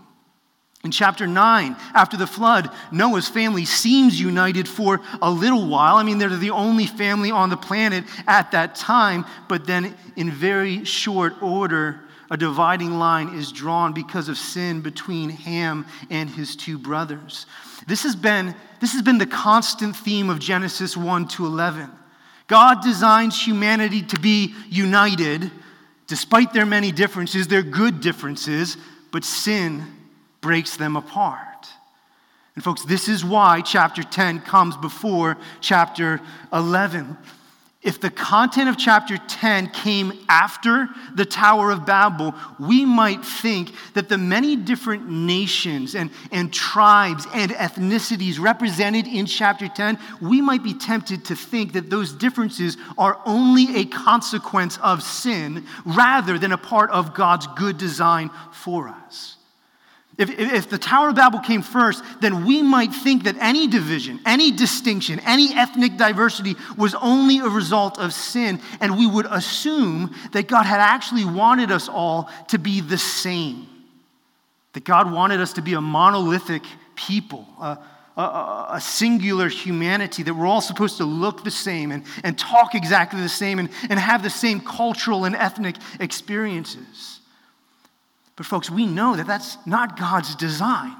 In 0.84 0.92
chapter 0.92 1.26
9, 1.26 1.78
after 1.94 2.18
the 2.18 2.28
flood, 2.28 2.70
Noah's 2.92 3.30
family 3.30 3.64
seems 3.64 4.20
united 4.20 4.68
for 4.68 5.00
a 5.22 5.32
little 5.32 5.66
while. 5.70 5.96
I 5.96 6.04
mean, 6.04 6.18
they're 6.18 6.28
the 6.28 6.50
only 6.50 6.88
family 6.88 7.32
on 7.32 7.50
the 7.50 7.56
planet 7.56 8.04
at 8.28 8.52
that 8.52 8.76
time, 8.76 9.24
but 9.48 9.66
then 9.66 9.96
in 10.18 10.30
very 10.30 10.84
short 10.84 11.42
order, 11.42 12.02
a 12.30 12.36
dividing 12.36 13.00
line 13.00 13.30
is 13.30 13.54
drawn 13.54 13.94
because 13.94 14.28
of 14.28 14.38
sin 14.38 14.82
between 14.82 15.30
Ham 15.30 15.86
and 16.10 16.30
his 16.30 16.54
two 16.54 16.78
brothers. 16.78 17.46
This 17.88 18.04
has 18.04 18.16
been, 18.16 18.54
this 18.82 18.92
has 18.92 19.02
been 19.02 19.20
the 19.20 19.26
constant 19.26 19.96
theme 19.96 20.30
of 20.30 20.40
Genesis 20.40 20.98
1 20.98 21.30
to 21.30 21.46
11. 21.46 21.90
God 22.48 22.82
designs 22.82 23.42
humanity 23.42 24.02
to 24.02 24.20
be 24.20 24.54
united 24.68 25.50
despite 26.08 26.52
their 26.52 26.66
many 26.66 26.92
differences, 26.92 27.48
their 27.48 27.64
good 27.64 28.02
differences, 28.02 28.76
but 29.12 29.24
sin 29.24 30.03
breaks 30.44 30.78
them 30.78 30.96
apart. 30.96 31.68
And, 32.54 32.64
folks, 32.64 32.84
this 32.84 33.08
is 33.08 33.26
why 33.26 33.62
chapter 33.62 34.04
10 34.04 34.42
comes 34.42 34.78
before 34.78 35.38
chapter 35.60 36.22
11. 36.52 37.18
If 37.82 38.00
the 38.00 38.12
content 38.12 38.70
of 38.70 38.78
chapter 38.78 39.18
10 39.18 39.72
came 39.72 40.14
after 40.30 40.88
the 41.16 41.26
Tower 41.26 41.72
of 41.72 41.86
Babel, 41.86 42.34
we 42.58 42.86
might 42.86 43.26
think 43.26 43.74
that 43.94 44.08
the 44.08 44.18
many 44.18 44.56
different 44.56 45.10
nations 45.10 45.94
and, 45.94 46.10
and 46.32 46.54
tribes 46.54 47.28
and 47.34 47.52
ethnicities 47.52 48.40
represented 48.40 49.06
in 49.06 49.26
chapter 49.26 49.68
10, 49.68 50.00
we 50.22 50.42
might 50.42 50.64
be 50.64 50.74
tempted 50.74 51.26
to 51.26 51.36
think 51.36 51.74
that 51.74 51.90
those 51.90 52.14
differences 52.14 52.78
are 52.98 53.20
only 53.26 53.76
a 53.76 53.86
consequence 53.86 54.78
of 54.78 55.04
sin 55.04 55.66
rather 55.84 56.40
than 56.40 56.54
a 56.54 56.58
part 56.58 56.90
of 56.92 57.14
God's 57.14 57.48
good 57.48 57.78
design 57.78 58.30
for 58.54 58.88
us. 58.88 59.33
If, 60.18 60.30
if 60.30 60.70
the 60.70 60.78
Tower 60.78 61.10
of 61.10 61.16
Babel 61.16 61.40
came 61.40 61.64
first, 61.64 62.04
then 62.22 62.46
we 62.46 62.62
might 62.62 62.94
think 62.94 63.24
that 63.24 63.36
any 63.40 63.68
division, 63.68 64.20
any 64.26 64.52
distinction, 64.52 65.20
any 65.22 65.54
ethnic 65.56 65.98
diversity 65.98 66.56
was 66.78 66.94
only 66.96 67.40
a 67.40 67.50
result 67.50 67.98
of 67.98 68.14
sin, 68.14 68.62
and 68.80 68.98
we 68.98 69.08
would 69.08 69.26
assume 69.26 70.14
that 70.34 70.48
God 70.48 70.66
had 70.66 70.80
actually 70.80 71.26
wanted 71.26 71.72
us 71.72 71.90
all 71.90 72.30
to 72.50 72.60
be 72.60 72.80
the 72.80 72.98
same. 72.98 73.68
That 74.74 74.84
God 74.84 75.12
wanted 75.12 75.40
us 75.40 75.54
to 75.54 75.62
be 75.62 75.74
a 75.74 75.82
monolithic 75.82 76.64
people, 76.96 77.48
a, 77.60 77.80
a, 78.16 78.68
a, 78.74 78.82
singular 78.82 79.50
humanity, 79.50 80.22
that 80.22 80.34
we're 80.36 80.46
all 80.46 80.62
supposed 80.62 80.98
to 80.98 81.06
look 81.06 81.44
the 81.44 81.52
same 81.52 81.92
and, 81.92 82.06
and 82.24 82.38
talk 82.38 82.76
exactly 82.76 83.20
the 83.20 83.30
same 83.30 83.58
and, 83.58 83.70
and 83.90 84.00
have 84.00 84.22
the 84.22 84.30
same 84.30 84.60
cultural 84.60 85.26
and 85.26 85.36
ethnic 85.36 85.76
experiences. 86.00 87.20
But, 88.36 88.46
folks, 88.46 88.70
we 88.70 88.86
know 88.86 89.16
that 89.16 89.28
that's 89.28 89.58
not 89.66 89.98
God's 90.00 90.36
design. 90.36 90.96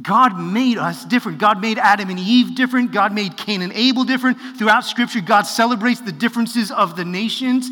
God 0.00 0.38
made 0.38 0.76
us 0.76 1.04
different. 1.04 1.38
God 1.38 1.60
made 1.60 1.78
Adam 1.78 2.10
and 2.10 2.18
Eve 2.18 2.54
different. 2.54 2.92
God 2.92 3.12
made 3.12 3.36
Cain 3.36 3.62
and 3.62 3.72
Abel 3.72 4.04
different. 4.04 4.38
Throughout 4.58 4.84
Scripture, 4.84 5.20
God 5.20 5.42
celebrates 5.42 6.00
the 6.00 6.12
differences 6.12 6.70
of 6.70 6.96
the 6.96 7.04
nations. 7.04 7.70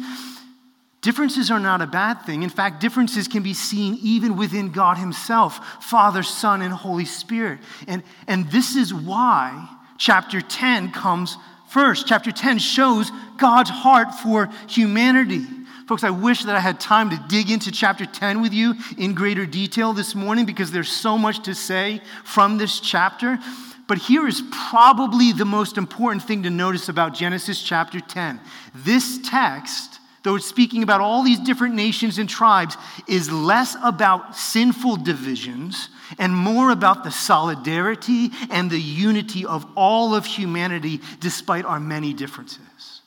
Differences 1.03 1.51
are 1.51 1.61
not 1.61 1.83
a 1.83 1.87
bad 1.87 2.23
thing. 2.23 2.43
In 2.43 2.49
fact, 2.49 2.81
differences 2.81 3.29
can 3.29 3.43
be 3.43 3.53
seen 3.53 3.99
even 4.03 4.39
within 4.39 4.71
God 4.71 4.97
Himself 4.97 5.85
Father, 5.85 6.23
Son, 6.23 6.63
and 6.63 6.73
Holy 6.73 7.05
Spirit. 7.05 7.61
And, 7.87 8.03
and 8.27 8.51
this 8.51 8.75
is 8.75 8.95
why 8.95 9.69
chapter 9.99 10.41
10 10.41 10.93
comes 10.93 11.37
first. 11.69 12.07
Chapter 12.07 12.33
10 12.33 12.59
shows 12.59 13.11
God's 13.37 13.69
heart 13.69 14.15
for 14.15 14.49
humanity. 14.67 15.45
Folks, 15.87 16.03
I 16.03 16.11
wish 16.11 16.45
that 16.45 16.57
I 16.57 16.61
had 16.61 16.81
time 16.81 17.11
to 17.11 17.25
dig 17.29 17.51
into 17.51 17.71
chapter 17.71 18.07
10 18.07 18.41
with 18.41 18.53
you 18.53 18.75
in 18.97 19.15
greater 19.15 19.45
detail 19.45 19.93
this 19.93 20.15
morning 20.15 20.47
because 20.47 20.73
there's 20.73 20.91
so 20.91 21.19
much 21.19 21.43
to 21.45 21.55
say 21.55 22.01
from 22.25 22.57
this 22.57 22.81
chapter. 22.81 23.39
But 23.87 23.99
here 23.99 24.27
is 24.27 24.43
probably 24.51 25.33
the 25.33 25.45
most 25.45 25.77
important 25.77 26.23
thing 26.23 26.45
to 26.45 26.51
notice 26.51 26.89
about 26.89 27.13
Genesis 27.13 27.63
chapter 27.63 28.01
10. 28.01 28.41
This 28.75 29.19
text 29.23 30.01
though 30.25 30.37
it's 30.37 30.47
speaking 30.47 30.83
about 30.83 31.01
all 31.01 31.23
these 31.23 31.39
different 31.39 31.75
nations 31.75 32.19
and 32.19 32.29
tribes, 32.29 32.77
is 33.07 33.31
less 33.31 33.77
about 33.85 34.35
sinful 34.35 34.97
divisions 34.97 35.91
and 36.19 36.35
more 36.35 36.71
about 36.71 37.05
the 37.05 37.11
solidarity 37.11 38.31
and 38.51 38.71
the 38.71 38.81
unity 38.81 39.47
of 39.47 39.67
all 39.77 40.15
of 40.15 40.25
humanity 40.25 41.01
despite 41.21 41.65
our 41.65 41.79
many 41.79 42.13
differences. 42.13 43.03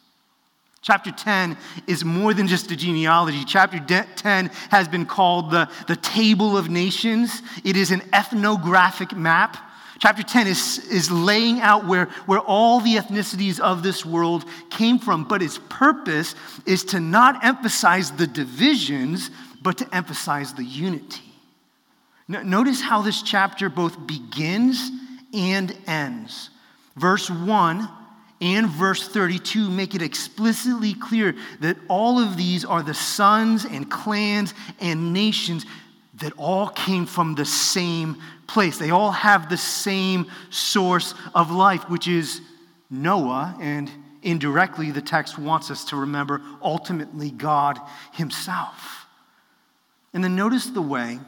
Chapter 0.87 1.11
10 1.11 1.57
is 1.85 2.05
more 2.05 2.33
than 2.33 2.47
just 2.47 2.71
a 2.71 2.75
genealogy. 2.77 3.43
Chapter 3.43 3.77
10 3.77 4.45
has 4.69 4.87
been 4.87 5.05
called 5.05 5.51
the, 5.51 5.69
the 5.85 5.97
Table 5.97 6.57
of 6.57 6.69
Nations, 6.69 7.41
it 7.65 7.75
is 7.75 7.91
an 7.91 8.01
ethnographic 8.13 9.13
map. 9.13 9.57
Chapter 9.99 10.23
10 10.23 10.47
is, 10.47 10.77
is 10.89 11.11
laying 11.11 11.59
out 11.59 11.85
where, 11.85 12.05
where 12.25 12.39
all 12.39 12.79
the 12.79 12.95
ethnicities 12.95 13.59
of 13.59 13.83
this 13.83 14.05
world 14.05 14.45
came 14.69 14.97
from, 14.97 15.25
but 15.25 15.41
its 15.41 15.59
purpose 15.67 16.35
is 16.65 16.85
to 16.85 17.01
not 17.01 17.43
emphasize 17.43 18.11
the 18.11 18.25
divisions, 18.25 19.29
but 19.61 19.77
to 19.79 19.93
emphasize 19.93 20.53
the 20.53 20.63
unity. 20.63 21.33
Notice 22.29 22.79
how 22.79 23.01
this 23.01 23.21
chapter 23.21 23.67
both 23.67 24.07
begins 24.07 24.89
and 25.33 25.75
ends. 25.85 26.49
Verse 26.95 27.29
1 27.29 27.89
and 28.39 28.67
verse 28.67 29.07
32 29.07 29.69
make 29.69 29.95
it 29.95 30.01
explicitly 30.01 30.93
clear 30.93 31.35
that 31.59 31.77
all 31.87 32.19
of 32.19 32.37
these 32.37 32.63
are 32.63 32.83
the 32.83 32.93
sons 32.93 33.65
and 33.65 33.89
clans 33.89 34.53
and 34.79 35.13
nations 35.13 35.65
that 36.15 36.33
all 36.37 36.67
came 36.69 37.05
from 37.05 37.35
the 37.35 37.45
same 37.45 38.17
place. 38.47 38.77
They 38.77 38.91
all 38.91 39.11
have 39.11 39.49
the 39.49 39.57
same 39.57 40.27
source 40.49 41.13
of 41.35 41.51
life, 41.51 41.89
which 41.89 42.07
is 42.07 42.41
Noah, 42.89 43.55
and 43.59 43.91
indirectly, 44.23 44.91
the 44.91 45.01
text 45.01 45.37
wants 45.37 45.69
us 45.69 45.85
to 45.85 45.95
remember 45.95 46.41
ultimately 46.61 47.31
God 47.31 47.79
Himself. 48.13 49.05
And 50.13 50.23
then 50.23 50.35
notice 50.35 50.67
the 50.67 50.81
way 50.81 51.19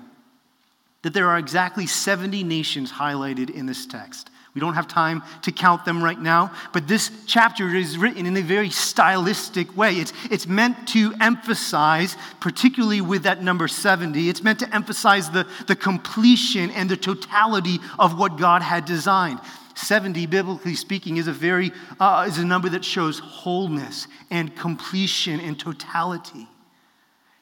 that 1.01 1.13
there 1.13 1.27
are 1.29 1.37
exactly 1.37 1.85
70 1.85 2.43
nations 2.43 2.91
highlighted 2.91 3.49
in 3.49 3.65
this 3.65 3.85
text. 3.85 4.29
We 4.59 4.65
don't 4.65 4.73
have 4.73 4.89
time 4.89 5.23
to 5.43 5.53
count 5.53 5.85
them 5.85 6.03
right 6.03 6.19
now, 6.19 6.51
but 6.73 6.85
this 6.85 7.09
chapter 7.25 7.73
is 7.73 7.97
written 7.97 8.25
in 8.25 8.35
a 8.35 8.41
very 8.41 8.69
stylistic 8.69 9.77
way. 9.77 9.93
It's, 9.93 10.11
it's 10.29 10.47
meant 10.47 10.85
to 10.89 11.13
emphasize, 11.21 12.17
particularly 12.41 12.99
with 12.99 13.23
that 13.23 13.41
number 13.41 13.69
70, 13.69 14.27
it's 14.27 14.43
meant 14.43 14.59
to 14.59 14.75
emphasize 14.75 15.29
the, 15.29 15.47
the 15.67 15.77
completion 15.77 16.71
and 16.71 16.89
the 16.89 16.97
totality 16.97 17.79
of 17.97 18.19
what 18.19 18.35
God 18.35 18.61
had 18.61 18.83
designed. 18.83 19.39
70, 19.75 20.25
biblically 20.25 20.75
speaking, 20.75 21.15
is 21.15 21.29
a 21.29 21.31
very 21.31 21.71
uh, 21.97 22.25
is 22.27 22.37
a 22.37 22.43
number 22.43 22.67
that 22.67 22.83
shows 22.83 23.19
wholeness 23.19 24.07
and 24.29 24.53
completion 24.57 25.39
and 25.39 25.57
totality. 25.57 26.49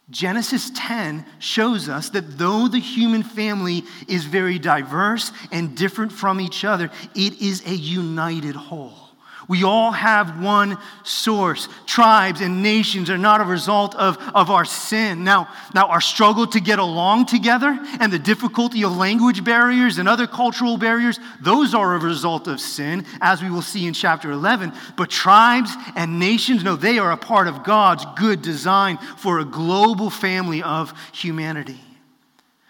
Genesis 0.10 0.72
10 0.74 1.26
shows 1.40 1.90
us 1.90 2.10
that 2.10 2.38
though 2.38 2.68
the 2.68 2.80
human 2.80 3.24
family 3.24 3.84
is 4.08 4.24
very 4.24 4.58
diverse 4.58 5.32
and 5.52 5.76
different 5.76 6.12
from 6.14 6.40
each 6.40 6.64
other, 6.64 6.90
it 7.14 7.42
is 7.42 7.66
a 7.68 7.76
united 7.76 8.56
whole. 8.56 9.07
We 9.48 9.64
all 9.64 9.92
have 9.92 10.42
one 10.44 10.78
source. 11.04 11.70
Tribes 11.86 12.42
and 12.42 12.62
nations 12.62 13.10
are 13.10 13.18
not 13.18 13.40
a 13.40 13.46
result 13.46 13.96
of, 13.96 14.18
of 14.36 14.50
our 14.50 14.66
sin. 14.66 15.24
Now, 15.24 15.48
now, 15.74 15.88
our 15.88 16.02
struggle 16.02 16.48
to 16.48 16.60
get 16.60 16.80
along 16.80 17.28
together 17.28 17.80
and 18.00 18.12
the 18.12 18.20
difficulty 18.20 18.84
of 18.84 18.98
language 18.98 19.44
barriers 19.44 20.00
and 20.00 20.10
other 20.10 20.28
cultural 20.28 20.78
barriers, 20.78 21.20
those 21.42 21.74
are 21.74 21.96
a 21.96 22.00
result 22.00 22.48
of 22.48 22.60
sin, 22.60 23.06
as 23.22 23.42
we 23.42 23.50
will 23.50 23.62
see 23.62 23.88
in 23.88 23.94
chapter 23.94 24.32
11. 24.32 24.74
But 24.98 25.10
tribes 25.10 25.72
and 25.96 26.20
nations, 26.20 26.64
no, 26.64 26.76
they 26.76 27.00
are 27.00 27.12
a 27.12 27.18
part 27.18 27.48
of 27.48 27.64
God's 27.64 28.06
good 28.18 28.42
design 28.42 28.98
for 29.18 29.40
a 29.40 29.46
global 29.46 30.10
family 30.10 30.62
of 30.62 30.94
humanity. 31.14 31.80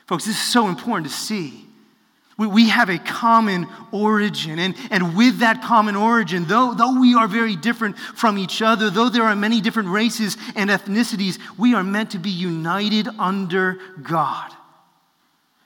Folks, 0.06 0.26
this 0.26 0.36
is 0.36 0.48
so 0.48 0.68
important 0.68 1.08
to 1.08 1.14
see. 1.14 1.67
We, 2.38 2.48
we 2.48 2.70
have 2.70 2.90
a 2.90 3.00
common 3.00 3.68
origin. 3.92 4.60
And, 4.60 4.76
and 4.92 5.18
with 5.18 5.40
that 5.40 5.64
common 5.64 5.96
origin, 5.96 6.46
though, 6.46 6.74
though 6.74 7.00
we 7.00 7.16
are 7.16 7.28
very 7.28 7.56
different 7.56 7.98
from 7.98 8.38
each 8.38 8.62
other, 8.62 8.90
though 8.90 9.10
there 9.10 9.24
are 9.24 9.36
many 9.36 9.60
different 9.60 9.90
races 9.90 10.38
and 10.56 10.70
ethnicities, 10.70 11.40
we 11.58 11.74
are 11.74 11.84
meant 11.84 12.12
to 12.12 12.20
be 12.20 12.30
united 12.30 13.08
under 13.20 13.80
God. 14.02 14.52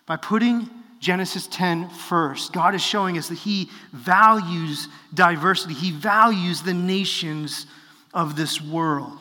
By 0.06 0.16
putting 0.16 0.70
Genesis 1.00 1.48
10 1.48 1.90
first, 1.90 2.54
God 2.54 2.76
is 2.76 2.82
showing 2.82 3.18
us 3.18 3.28
that 3.30 3.40
He 3.40 3.70
values 3.92 4.88
diversity, 5.14 5.74
He 5.74 5.92
values 5.92 6.62
the 6.62 6.74
nations 6.74 7.66
of 8.14 8.36
this 8.36 8.62
world. 8.62 9.21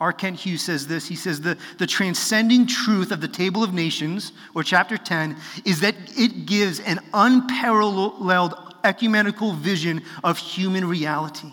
R. 0.00 0.12
Kent 0.12 0.38
Hughes 0.38 0.62
says 0.62 0.86
this. 0.86 1.08
He 1.08 1.16
says, 1.16 1.40
the, 1.40 1.58
the 1.78 1.86
transcending 1.86 2.66
truth 2.66 3.10
of 3.10 3.20
the 3.20 3.26
Table 3.26 3.64
of 3.64 3.74
Nations, 3.74 4.32
or 4.54 4.62
chapter 4.62 4.96
10, 4.96 5.36
is 5.64 5.80
that 5.80 5.96
it 6.16 6.46
gives 6.46 6.78
an 6.80 7.00
unparalleled 7.12 8.54
ecumenical 8.84 9.54
vision 9.54 10.02
of 10.22 10.38
human 10.38 10.86
reality. 10.86 11.50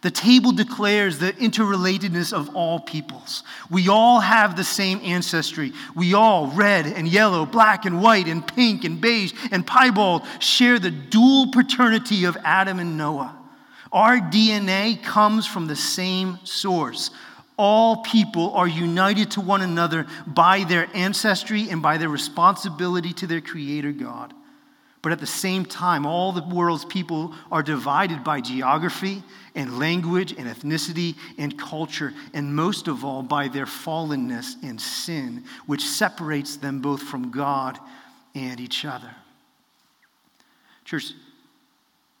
The 0.00 0.12
table 0.12 0.52
declares 0.52 1.18
the 1.18 1.32
interrelatedness 1.32 2.32
of 2.32 2.54
all 2.54 2.78
peoples. 2.78 3.42
We 3.68 3.88
all 3.88 4.20
have 4.20 4.56
the 4.56 4.62
same 4.62 5.00
ancestry. 5.02 5.72
We 5.96 6.14
all, 6.14 6.46
red 6.52 6.86
and 6.86 7.08
yellow, 7.08 7.44
black 7.44 7.84
and 7.84 8.00
white, 8.00 8.28
and 8.28 8.46
pink 8.46 8.84
and 8.84 9.00
beige 9.00 9.32
and 9.50 9.66
piebald, 9.66 10.22
share 10.38 10.78
the 10.78 10.92
dual 10.92 11.50
paternity 11.50 12.26
of 12.26 12.36
Adam 12.44 12.78
and 12.78 12.96
Noah. 12.96 13.36
Our 13.90 14.18
DNA 14.18 15.02
comes 15.02 15.46
from 15.46 15.66
the 15.66 15.74
same 15.74 16.38
source 16.44 17.10
all 17.58 17.98
people 17.98 18.52
are 18.52 18.68
united 18.68 19.32
to 19.32 19.40
one 19.40 19.62
another 19.62 20.06
by 20.26 20.64
their 20.64 20.88
ancestry 20.94 21.68
and 21.68 21.82
by 21.82 21.98
their 21.98 22.08
responsibility 22.08 23.12
to 23.14 23.26
their 23.26 23.40
Creator 23.40 23.92
God. 23.92 24.32
But 25.02 25.12
at 25.12 25.20
the 25.20 25.26
same 25.26 25.64
time, 25.64 26.06
all 26.06 26.32
the 26.32 26.54
world's 26.54 26.84
people 26.84 27.34
are 27.52 27.62
divided 27.62 28.24
by 28.24 28.40
geography 28.40 29.22
and 29.54 29.78
language 29.78 30.32
and 30.32 30.48
ethnicity 30.48 31.16
and 31.36 31.58
culture, 31.58 32.12
and 32.32 32.54
most 32.54 32.88
of 32.88 33.04
all 33.04 33.22
by 33.22 33.48
their 33.48 33.66
fallenness 33.66 34.54
and 34.62 34.80
sin, 34.80 35.44
which 35.66 35.82
separates 35.82 36.56
them 36.56 36.80
both 36.80 37.02
from 37.02 37.30
God 37.30 37.78
and 38.34 38.60
each 38.60 38.84
other. 38.84 39.10
Church, 40.84 41.12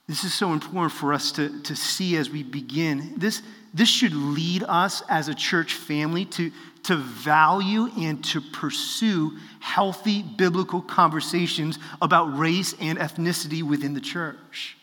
this 0.08 0.24
is 0.24 0.32
so 0.32 0.52
important 0.52 0.92
for 0.92 1.12
us 1.12 1.32
to, 1.32 1.62
to 1.62 1.76
see 1.76 2.16
as 2.16 2.30
we 2.30 2.42
begin. 2.42 3.14
This, 3.16 3.42
this 3.74 3.88
should 3.88 4.14
lead 4.14 4.64
us 4.66 5.02
as 5.08 5.28
a 5.28 5.34
church 5.34 5.74
family 5.74 6.24
to, 6.26 6.50
to 6.84 6.96
value 6.96 7.88
and 7.98 8.24
to 8.24 8.40
pursue 8.40 9.36
healthy 9.60 10.22
biblical 10.22 10.80
conversations 10.80 11.78
about 12.00 12.38
race 12.38 12.74
and 12.80 12.98
ethnicity 12.98 13.62
within 13.62 13.94
the 13.94 14.00
church. 14.00 14.76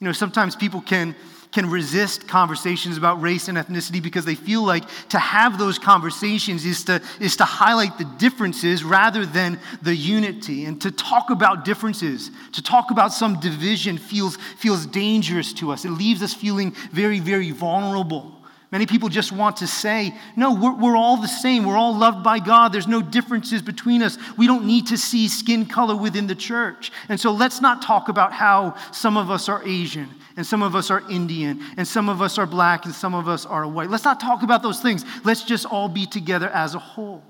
You 0.00 0.06
know, 0.06 0.12
sometimes 0.12 0.56
people 0.56 0.80
can 0.80 1.14
can 1.52 1.68
resist 1.68 2.28
conversations 2.28 2.96
about 2.96 3.20
race 3.20 3.48
and 3.48 3.58
ethnicity 3.58 4.02
because 4.02 4.24
they 4.24 4.34
feel 4.34 4.64
like 4.64 4.84
to 5.08 5.18
have 5.18 5.58
those 5.58 5.78
conversations 5.78 6.64
is 6.64 6.84
to, 6.84 7.02
is 7.18 7.36
to 7.36 7.44
highlight 7.44 7.98
the 7.98 8.04
differences 8.18 8.84
rather 8.84 9.26
than 9.26 9.58
the 9.82 9.94
unity. 9.94 10.64
And 10.64 10.80
to 10.82 10.90
talk 10.90 11.30
about 11.30 11.64
differences, 11.64 12.30
to 12.52 12.62
talk 12.62 12.90
about 12.90 13.12
some 13.12 13.40
division 13.40 13.98
feels, 13.98 14.36
feels 14.58 14.86
dangerous 14.86 15.52
to 15.54 15.72
us. 15.72 15.84
It 15.84 15.90
leaves 15.90 16.22
us 16.22 16.32
feeling 16.32 16.74
very, 16.92 17.18
very 17.18 17.50
vulnerable. 17.50 18.36
Many 18.70 18.86
people 18.86 19.08
just 19.08 19.32
want 19.32 19.56
to 19.56 19.66
say, 19.66 20.14
no, 20.36 20.54
we're, 20.54 20.74
we're 20.76 20.96
all 20.96 21.16
the 21.16 21.26
same. 21.26 21.64
We're 21.64 21.76
all 21.76 21.96
loved 21.96 22.22
by 22.22 22.38
God. 22.38 22.72
There's 22.72 22.86
no 22.86 23.02
differences 23.02 23.62
between 23.62 24.00
us. 24.00 24.16
We 24.38 24.46
don't 24.46 24.64
need 24.64 24.86
to 24.88 24.96
see 24.96 25.26
skin 25.26 25.66
color 25.66 25.96
within 25.96 26.28
the 26.28 26.36
church. 26.36 26.92
And 27.08 27.18
so 27.18 27.32
let's 27.32 27.60
not 27.60 27.82
talk 27.82 28.08
about 28.08 28.32
how 28.32 28.76
some 28.92 29.16
of 29.16 29.28
us 29.28 29.48
are 29.48 29.66
Asian 29.66 30.08
and 30.36 30.46
some 30.46 30.62
of 30.62 30.74
us 30.74 30.90
are 30.90 31.02
Indian 31.10 31.60
and 31.76 31.86
some 31.86 32.08
of 32.08 32.22
us 32.22 32.38
are 32.38 32.46
black 32.46 32.84
and 32.84 32.94
some 32.94 33.14
of 33.14 33.28
us 33.28 33.46
are 33.46 33.66
white. 33.66 33.90
Let's 33.90 34.04
not 34.04 34.20
talk 34.20 34.42
about 34.42 34.62
those 34.62 34.80
things. 34.80 35.04
Let's 35.24 35.42
just 35.42 35.66
all 35.66 35.88
be 35.88 36.06
together 36.06 36.48
as 36.48 36.74
a 36.74 36.78
whole. 36.78 37.22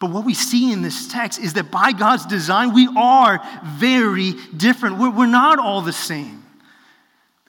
But 0.00 0.10
what 0.10 0.24
we 0.24 0.34
see 0.34 0.72
in 0.72 0.82
this 0.82 1.08
text 1.08 1.40
is 1.40 1.54
that 1.54 1.70
by 1.70 1.92
God's 1.92 2.24
design, 2.26 2.72
we 2.72 2.88
are 2.96 3.40
very 3.64 4.34
different. 4.56 4.98
We're, 4.98 5.10
we're 5.10 5.26
not 5.26 5.58
all 5.58 5.82
the 5.82 5.92
same. 5.92 6.44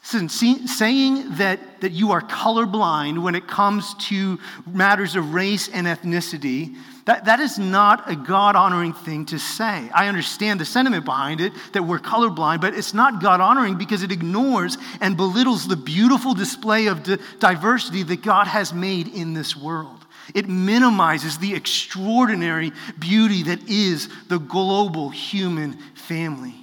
Listen, 0.02 0.30
see, 0.30 0.66
saying 0.66 1.36
that, 1.36 1.82
that 1.82 1.92
you 1.92 2.12
are 2.12 2.22
colorblind 2.22 3.22
when 3.22 3.36
it 3.36 3.48
comes 3.48 3.94
to 3.96 4.40
matters 4.66 5.16
of 5.16 5.34
race 5.34 5.68
and 5.68 5.86
ethnicity, 5.86 6.76
that, 7.10 7.26
that 7.26 7.40
is 7.40 7.58
not 7.58 8.08
a 8.08 8.16
God 8.16 8.56
honoring 8.56 8.94
thing 8.94 9.26
to 9.26 9.40
say. 9.40 9.90
I 9.96 10.10
understand 10.10 10.60
the 10.60 10.66
sentiment 10.66 11.06
behind 11.06 11.42
it 11.42 11.54
that 11.74 11.82
we're 11.82 11.98
colorblind, 11.98 12.62
but 12.62 12.76
it's 12.76 12.94
not 12.94 13.20
God 13.20 13.42
honoring 13.42 13.80
because 13.80 14.04
it 14.04 14.12
ignores 14.12 14.78
and 15.02 15.18
belittles 15.18 15.68
the 15.68 15.76
beautiful 15.76 16.36
display 16.36 16.86
of 16.86 17.02
di- 17.02 17.18
diversity 17.40 18.04
that 18.04 18.22
God 18.22 18.46
has 18.46 18.76
made 18.76 19.08
in 19.08 19.34
this 19.34 19.58
world. 19.58 20.06
It 20.36 20.48
minimizes 20.48 21.40
the 21.40 21.56
extraordinary 21.56 22.74
beauty 23.00 23.42
that 23.42 23.68
is 23.68 24.08
the 24.28 24.38
global 24.38 25.10
human 25.10 25.80
family. 25.96 26.54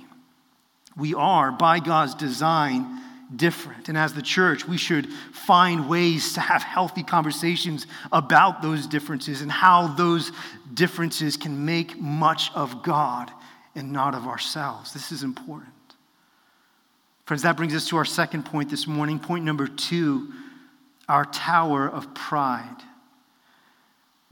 We 0.96 1.12
are, 1.14 1.50
by 1.50 1.80
God's 1.80 2.14
design, 2.14 3.02
different. 3.34 3.88
And 3.88 3.98
as 3.98 4.12
the 4.12 4.22
church, 4.22 4.68
we 4.68 4.76
should 4.76 5.08
find 5.32 5.88
ways 5.88 6.34
to 6.34 6.40
have 6.40 6.62
healthy 6.62 7.02
conversations 7.02 7.86
about 8.12 8.62
those 8.62 8.86
differences 8.86 9.42
and 9.42 9.50
how 9.50 9.88
those 9.88 10.30
differences 10.74 11.36
can 11.36 11.64
make 11.64 11.98
much 11.98 12.52
of 12.54 12.82
God 12.82 13.30
and 13.74 13.92
not 13.92 14.14
of 14.14 14.26
ourselves. 14.26 14.92
This 14.92 15.10
is 15.12 15.22
important. 15.22 15.72
Friends, 17.24 17.42
that 17.42 17.56
brings 17.56 17.74
us 17.74 17.88
to 17.88 17.96
our 17.96 18.04
second 18.04 18.44
point 18.44 18.70
this 18.70 18.86
morning. 18.86 19.18
Point 19.18 19.44
number 19.44 19.66
two 19.66 20.32
our 21.08 21.24
tower 21.24 21.88
of 21.88 22.12
pride. 22.14 22.82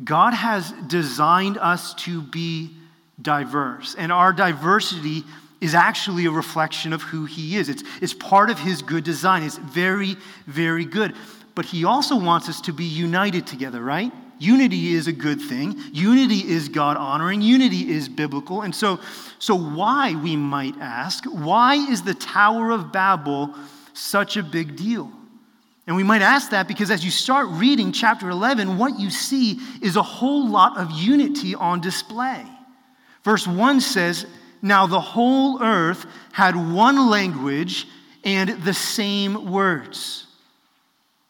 God 0.02 0.34
has 0.34 0.72
designed 0.88 1.56
us 1.56 1.94
to 1.94 2.20
be 2.20 2.70
diverse, 3.20 3.94
and 3.96 4.10
our 4.10 4.32
diversity 4.32 5.22
is 5.64 5.74
actually 5.74 6.26
a 6.26 6.30
reflection 6.30 6.92
of 6.92 7.02
who 7.02 7.24
He 7.24 7.56
is. 7.56 7.68
It's, 7.70 7.82
it's 8.02 8.12
part 8.12 8.50
of 8.50 8.58
His 8.58 8.82
good 8.82 9.02
design. 9.02 9.42
It's 9.42 9.56
very, 9.56 10.16
very 10.46 10.84
good. 10.84 11.14
But 11.54 11.64
He 11.64 11.84
also 11.84 12.16
wants 12.16 12.48
us 12.48 12.60
to 12.62 12.72
be 12.72 12.84
united 12.84 13.46
together, 13.46 13.82
right? 13.82 14.12
Unity 14.38 14.94
is 14.94 15.06
a 15.06 15.12
good 15.12 15.40
thing. 15.40 15.74
Unity 15.92 16.40
is 16.46 16.68
God 16.68 16.98
honoring. 16.98 17.40
Unity 17.40 17.90
is 17.90 18.08
biblical. 18.08 18.62
And 18.62 18.74
so, 18.74 19.00
so, 19.38 19.54
why, 19.54 20.14
we 20.14 20.36
might 20.36 20.74
ask, 20.80 21.24
why 21.24 21.76
is 21.76 22.02
the 22.02 22.14
Tower 22.14 22.70
of 22.70 22.92
Babel 22.92 23.54
such 23.94 24.36
a 24.36 24.42
big 24.42 24.76
deal? 24.76 25.10
And 25.86 25.96
we 25.96 26.02
might 26.02 26.22
ask 26.22 26.50
that 26.50 26.68
because 26.68 26.90
as 26.90 27.04
you 27.04 27.10
start 27.10 27.46
reading 27.50 27.92
chapter 27.92 28.28
11, 28.28 28.76
what 28.76 28.98
you 28.98 29.10
see 29.10 29.60
is 29.80 29.96
a 29.96 30.02
whole 30.02 30.48
lot 30.48 30.76
of 30.78 30.90
unity 30.90 31.54
on 31.54 31.80
display. 31.80 32.44
Verse 33.22 33.46
1 33.46 33.80
says, 33.80 34.26
Now 34.64 34.86
the 34.86 34.98
whole 34.98 35.62
earth 35.62 36.06
had 36.32 36.56
one 36.56 37.10
language 37.10 37.86
and 38.24 38.48
the 38.64 38.72
same 38.72 39.52
words. 39.52 40.26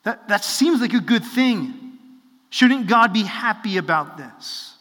That, 0.05 0.29
that 0.29 0.45
seems 0.45 0.81
like 0.81 0.95
a 0.95 1.01
good 1.01 1.25
thing. 1.25 1.99
Shouldn't 2.51 2.87
God 2.87 3.13
be 3.13 3.25
happy 3.25 3.77
about 3.77 4.17
this? 4.17 4.77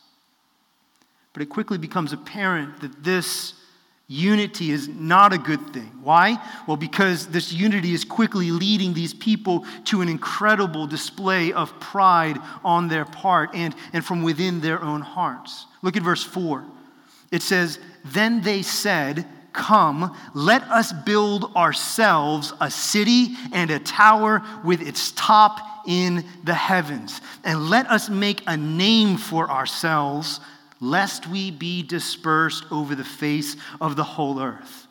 But 1.33 1.41
it 1.41 1.47
quickly 1.47 1.79
becomes 1.79 2.13
apparent 2.13 2.81
that 2.81 3.03
this 3.03 3.55
unity 4.07 4.69
is 4.69 4.87
not 4.87 5.33
a 5.33 5.39
good 5.39 5.73
thing. 5.73 5.91
Why? 6.03 6.37
Well, 6.67 6.77
because 6.77 7.25
this 7.29 7.51
unity 7.51 7.95
is 7.95 8.05
quickly 8.05 8.51
leading 8.51 8.93
these 8.93 9.15
people 9.15 9.65
to 9.85 10.01
an 10.01 10.09
incredible 10.09 10.85
display 10.85 11.51
of 11.53 11.79
pride 11.79 12.37
on 12.63 12.87
their 12.87 13.05
part 13.05 13.49
and, 13.55 13.73
and 13.93 14.05
from 14.05 14.21
within 14.21 14.61
their 14.61 14.79
own 14.83 15.01
hearts. 15.01 15.65
Look 15.81 15.97
at 15.97 16.03
verse 16.03 16.23
4. 16.23 16.63
It 17.31 17.41
says, 17.41 17.79
Then 18.05 18.41
they 18.41 18.61
said, 18.61 19.25
Come, 19.53 20.17
let 20.33 20.63
us 20.63 20.91
build 20.91 21.55
ourselves 21.55 22.53
a 22.59 22.71
city 22.71 23.35
and 23.51 23.69
a 23.69 23.79
tower 23.79 24.41
with 24.63 24.81
its 24.81 25.11
top 25.11 25.59
in 25.85 26.25
the 26.43 26.55
heavens. 26.55 27.21
And 27.43 27.69
let 27.69 27.89
us 27.89 28.09
make 28.09 28.41
a 28.47 28.57
name 28.57 29.17
for 29.17 29.49
ourselves, 29.49 30.39
lest 30.81 31.27
we 31.27 31.51
be 31.51 31.83
dispersed 31.83 32.65
over 32.71 32.95
the 32.95 33.03
face 33.03 33.55
of 33.79 33.95
the 33.95 34.03
whole 34.03 34.41
earth. 34.41 34.87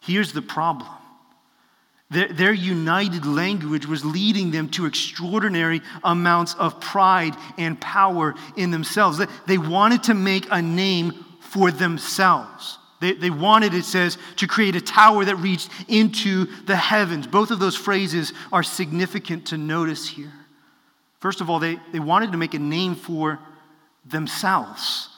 Here's 0.00 0.32
the 0.32 0.42
problem. 0.42 0.90
Their, 2.08 2.28
their, 2.28 2.52
united 2.52 3.26
language 3.26 3.86
was 3.86 4.04
leading 4.04 4.52
them 4.52 4.68
to 4.70 4.86
extraordinary 4.86 5.82
amounts 6.04 6.54
of 6.54 6.80
pride 6.80 7.34
and 7.58 7.80
power 7.80 8.36
in 8.56 8.70
themselves. 8.70 9.20
They 9.46 9.58
wanted 9.58 10.04
to 10.04 10.14
make 10.14 10.46
a 10.52 10.62
name 10.62 11.25
for 11.50 11.70
themselves. 11.70 12.78
They, 13.00 13.12
they 13.12 13.30
wanted, 13.30 13.74
it 13.74 13.84
says, 13.84 14.16
to 14.36 14.46
create 14.46 14.74
a 14.74 14.80
tower 14.80 15.24
that 15.24 15.36
reached 15.36 15.70
into 15.88 16.46
the 16.64 16.76
heavens. 16.76 17.26
Both 17.26 17.50
of 17.50 17.58
those 17.58 17.76
phrases 17.76 18.32
are 18.52 18.62
significant 18.62 19.48
to 19.48 19.58
notice 19.58 20.08
here. 20.08 20.32
First 21.20 21.40
of 21.40 21.50
all, 21.50 21.58
they, 21.58 21.78
they 21.92 22.00
wanted 22.00 22.32
to 22.32 22.38
make 22.38 22.54
a 22.54 22.58
name 22.58 22.94
for 22.94 23.38
themselves. 24.04 25.10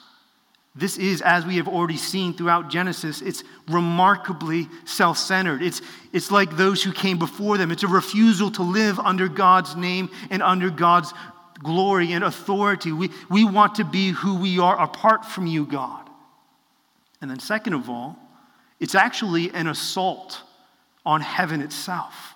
This 0.75 0.97
is, 0.97 1.23
as 1.23 1.45
we 1.45 1.57
have 1.57 1.67
already 1.67 1.97
seen 1.97 2.35
throughout 2.35 2.71
Genesis, 2.71 3.21
it's 3.21 3.43
remarkably 3.69 4.69
self 4.85 5.19
centered. 5.19 5.61
It's, 5.61 5.83
it's 6.13 6.31
like 6.31 6.57
those 6.57 6.83
who 6.83 6.93
came 6.93 7.19
before 7.19 7.59
them. 7.59 7.73
It's 7.73 7.83
a 7.83 7.89
refusal 7.89 8.51
to 8.53 8.63
live 8.63 8.99
under 9.01 9.29
God's 9.29 9.75
name 9.75 10.09
and 10.31 10.43
under 10.43 10.71
God's 10.71 11.13
glory 11.63 12.13
and 12.13 12.23
authority. 12.23 12.93
We, 12.93 13.11
we 13.29 13.45
want 13.45 13.77
to 13.77 13.85
be 13.85 14.11
who 14.11 14.37
we 14.37 14.61
are 14.61 14.81
apart 14.81 15.25
from 15.25 15.47
you, 15.47 15.67
God. 15.67 16.08
And 17.21 17.31
then, 17.31 17.39
second 17.39 17.73
of 17.73 17.91
all, 17.91 18.17
it's 18.81 18.95
actually 18.95 19.51
an 19.51 19.67
assault 19.67 20.43
on 21.05 21.21
heaven 21.21 21.61
itself. 21.61 22.35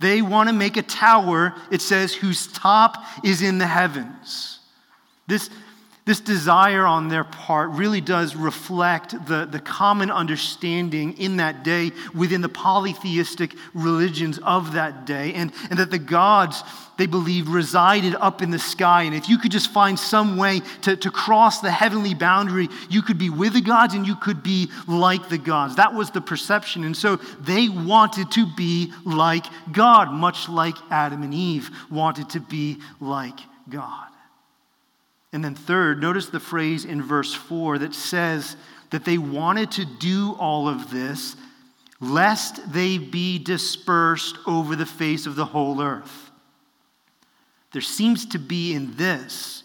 They 0.00 0.22
want 0.22 0.48
to 0.48 0.52
make 0.52 0.76
a 0.76 0.82
tower, 0.82 1.54
it 1.70 1.80
says, 1.80 2.12
whose 2.14 2.46
top 2.48 3.04
is 3.24 3.42
in 3.42 3.58
the 3.58 3.66
heavens. 3.66 4.58
This, 5.26 5.48
this 6.04 6.18
desire 6.18 6.84
on 6.84 7.08
their 7.08 7.22
part 7.22 7.70
really 7.70 8.00
does 8.00 8.34
reflect 8.34 9.12
the, 9.26 9.44
the 9.44 9.60
common 9.60 10.10
understanding 10.10 11.16
in 11.16 11.36
that 11.36 11.62
day 11.62 11.92
within 12.12 12.40
the 12.40 12.48
polytheistic 12.48 13.54
religions 13.72 14.38
of 14.42 14.72
that 14.72 15.06
day, 15.06 15.32
and, 15.34 15.52
and 15.70 15.78
that 15.78 15.92
the 15.92 16.00
gods, 16.00 16.64
they 16.98 17.06
believed, 17.06 17.48
resided 17.48 18.16
up 18.16 18.42
in 18.42 18.50
the 18.50 18.58
sky. 18.58 19.04
And 19.04 19.14
if 19.14 19.28
you 19.28 19.38
could 19.38 19.52
just 19.52 19.70
find 19.70 19.96
some 19.96 20.36
way 20.36 20.62
to, 20.82 20.96
to 20.96 21.10
cross 21.10 21.60
the 21.60 21.70
heavenly 21.70 22.14
boundary, 22.14 22.68
you 22.90 23.02
could 23.02 23.18
be 23.18 23.30
with 23.30 23.52
the 23.52 23.60
gods 23.60 23.94
and 23.94 24.04
you 24.04 24.16
could 24.16 24.42
be 24.42 24.70
like 24.88 25.28
the 25.28 25.38
gods. 25.38 25.76
That 25.76 25.94
was 25.94 26.10
the 26.10 26.20
perception. 26.20 26.82
And 26.82 26.96
so 26.96 27.16
they 27.40 27.68
wanted 27.68 28.32
to 28.32 28.46
be 28.56 28.92
like 29.04 29.46
God, 29.70 30.12
much 30.12 30.48
like 30.48 30.74
Adam 30.90 31.22
and 31.22 31.32
Eve 31.32 31.70
wanted 31.92 32.30
to 32.30 32.40
be 32.40 32.78
like 33.00 33.38
God. 33.68 34.11
And 35.32 35.42
then, 35.42 35.54
third, 35.54 36.00
notice 36.00 36.28
the 36.28 36.40
phrase 36.40 36.84
in 36.84 37.02
verse 37.02 37.32
4 37.32 37.78
that 37.78 37.94
says 37.94 38.56
that 38.90 39.04
they 39.04 39.18
wanted 39.18 39.70
to 39.72 39.84
do 39.84 40.36
all 40.38 40.68
of 40.68 40.90
this 40.90 41.36
lest 42.00 42.72
they 42.72 42.98
be 42.98 43.38
dispersed 43.38 44.36
over 44.46 44.74
the 44.74 44.84
face 44.84 45.24
of 45.24 45.36
the 45.36 45.44
whole 45.44 45.80
earth. 45.80 46.30
There 47.72 47.80
seems 47.80 48.26
to 48.26 48.38
be 48.38 48.74
in 48.74 48.96
this 48.96 49.62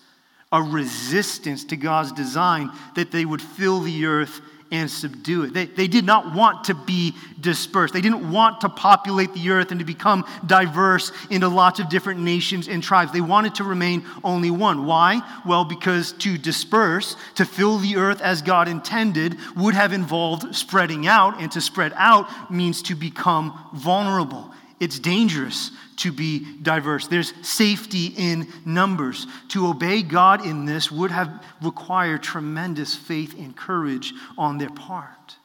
a 0.51 0.61
resistance 0.61 1.65
to 1.65 1.75
God's 1.75 2.13
design 2.13 2.71
that 2.95 3.11
they 3.11 3.25
would 3.25 3.41
fill 3.41 3.81
the 3.81 4.05
earth 4.05 4.39
and 4.71 4.89
subdue 4.89 5.43
it. 5.43 5.53
They, 5.53 5.65
they 5.65 5.87
did 5.87 6.05
not 6.05 6.33
want 6.33 6.65
to 6.65 6.73
be 6.73 7.13
dispersed. 7.39 7.93
They 7.93 8.01
didn't 8.01 8.31
want 8.31 8.61
to 8.61 8.69
populate 8.69 9.33
the 9.33 9.49
earth 9.51 9.71
and 9.71 9.79
to 9.79 9.85
become 9.85 10.25
diverse 10.45 11.11
into 11.29 11.47
lots 11.47 11.79
of 11.79 11.89
different 11.89 12.19
nations 12.19 12.67
and 12.67 12.83
tribes. 12.83 13.11
They 13.11 13.21
wanted 13.21 13.55
to 13.55 13.63
remain 13.63 14.05
only 14.23 14.51
one. 14.51 14.85
Why? 14.85 15.21
Well, 15.45 15.63
because 15.65 16.11
to 16.13 16.37
disperse, 16.37 17.15
to 17.35 17.45
fill 17.45 17.77
the 17.77 17.97
earth 17.97 18.21
as 18.21 18.41
God 18.41 18.67
intended, 18.67 19.37
would 19.55 19.73
have 19.73 19.93
involved 19.93 20.55
spreading 20.55 21.07
out, 21.07 21.41
and 21.41 21.51
to 21.53 21.61
spread 21.61 21.93
out 21.95 22.51
means 22.51 22.81
to 22.83 22.95
become 22.95 23.57
vulnerable. 23.73 24.51
It's 24.79 24.99
dangerous 24.99 25.71
to 25.97 26.11
be 26.11 26.45
diverse. 26.61 27.07
There's 27.07 27.33
safety 27.47 28.13
in 28.17 28.47
numbers. 28.65 29.27
To 29.49 29.67
obey 29.67 30.01
God 30.01 30.45
in 30.45 30.65
this 30.65 30.91
would 30.91 31.11
have 31.11 31.43
required 31.61 32.23
tremendous 32.23 32.95
faith 32.95 33.37
and 33.37 33.55
courage 33.55 34.13
on 34.37 34.57
their 34.57 34.69
part. 34.69 35.35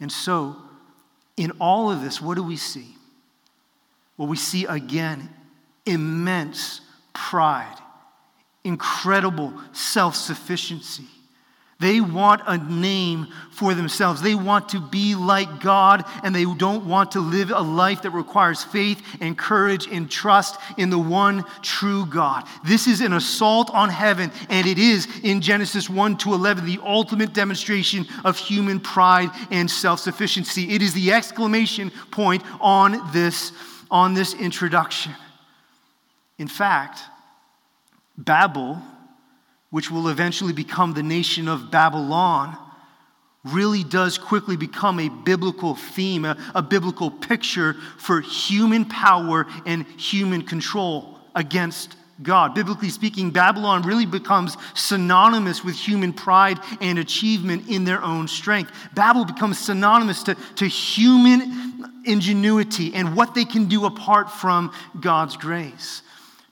And 0.00 0.10
so, 0.10 0.56
in 1.36 1.52
all 1.60 1.90
of 1.90 2.02
this, 2.02 2.20
what 2.20 2.34
do 2.34 2.42
we 2.42 2.56
see? 2.56 2.96
Well, 4.16 4.28
we 4.28 4.36
see 4.36 4.64
again 4.64 5.28
immense 5.84 6.80
pride, 7.12 7.76
incredible 8.64 9.52
self 9.72 10.16
sufficiency 10.16 11.04
they 11.78 12.00
want 12.00 12.40
a 12.46 12.56
name 12.56 13.26
for 13.50 13.74
themselves. 13.74 14.22
They 14.22 14.34
want 14.34 14.70
to 14.70 14.80
be 14.80 15.14
like 15.14 15.60
God, 15.60 16.04
and 16.24 16.34
they 16.34 16.44
don't 16.44 16.86
want 16.86 17.12
to 17.12 17.20
live 17.20 17.50
a 17.50 17.60
life 17.60 18.02
that 18.02 18.12
requires 18.12 18.64
faith 18.64 19.02
and 19.20 19.36
courage 19.36 19.86
and 19.86 20.10
trust 20.10 20.58
in 20.78 20.88
the 20.88 20.98
one 20.98 21.44
true 21.60 22.06
God. 22.06 22.44
This 22.64 22.86
is 22.86 23.02
an 23.02 23.12
assault 23.12 23.70
on 23.74 23.90
heaven, 23.90 24.32
and 24.48 24.66
it 24.66 24.78
is 24.78 25.06
in 25.22 25.42
Genesis 25.42 25.90
1 25.90 26.16
to 26.18 26.32
11 26.32 26.64
the 26.64 26.80
ultimate 26.82 27.34
demonstration 27.34 28.06
of 28.24 28.38
human 28.38 28.80
pride 28.80 29.28
and 29.50 29.70
self 29.70 30.00
sufficiency. 30.00 30.74
It 30.74 30.80
is 30.80 30.94
the 30.94 31.12
exclamation 31.12 31.92
point 32.10 32.42
on 32.58 33.12
this, 33.12 33.52
on 33.90 34.14
this 34.14 34.32
introduction. 34.32 35.12
In 36.38 36.48
fact, 36.48 37.00
Babel 38.16 38.80
which 39.70 39.90
will 39.90 40.08
eventually 40.08 40.52
become 40.52 40.94
the 40.94 41.02
nation 41.02 41.48
of 41.48 41.70
Babylon, 41.70 42.56
really 43.44 43.84
does 43.84 44.18
quickly 44.18 44.56
become 44.56 44.98
a 44.98 45.08
biblical 45.08 45.74
theme, 45.74 46.24
a, 46.24 46.36
a, 46.54 46.62
biblical 46.62 47.10
picture 47.10 47.74
for 47.98 48.20
human 48.20 48.84
power 48.84 49.46
and 49.64 49.86
human 49.98 50.42
control 50.42 51.18
against 51.34 51.96
God. 52.22 52.54
Biblically 52.54 52.88
speaking, 52.88 53.30
Babylon 53.30 53.82
really 53.82 54.06
becomes 54.06 54.56
synonymous 54.74 55.62
with 55.62 55.76
human 55.76 56.12
pride 56.12 56.58
and 56.80 56.98
achievement 56.98 57.68
in 57.68 57.84
their 57.84 58.02
own 58.02 58.26
strength. 58.26 58.72
Babel 58.94 59.24
becomes 59.24 59.58
synonymous 59.58 60.22
to, 60.24 60.34
to 60.56 60.66
human 60.66 61.92
ingenuity 62.04 62.94
and 62.94 63.14
what 63.16 63.34
they 63.34 63.44
can 63.44 63.66
do 63.66 63.84
apart 63.84 64.30
from 64.30 64.72
God's 64.98 65.36
grace. 65.36 66.02